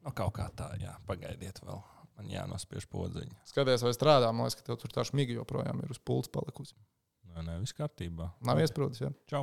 [0.00, 1.80] Nu, kaut kā tā, jā, pagaidiet vēl.
[2.16, 3.36] Man jānospiež podziņa.
[3.48, 4.28] Skaties, vai strādā.
[4.32, 6.72] Man liekas, ka tev tur tā šmigi joprojām ir uz pults palikusi.
[7.28, 8.26] Nē, nē, viss kārtībā.
[8.48, 9.00] Nav iesprūdis.
[9.04, 9.10] Ja?
[9.28, 9.38] Čau!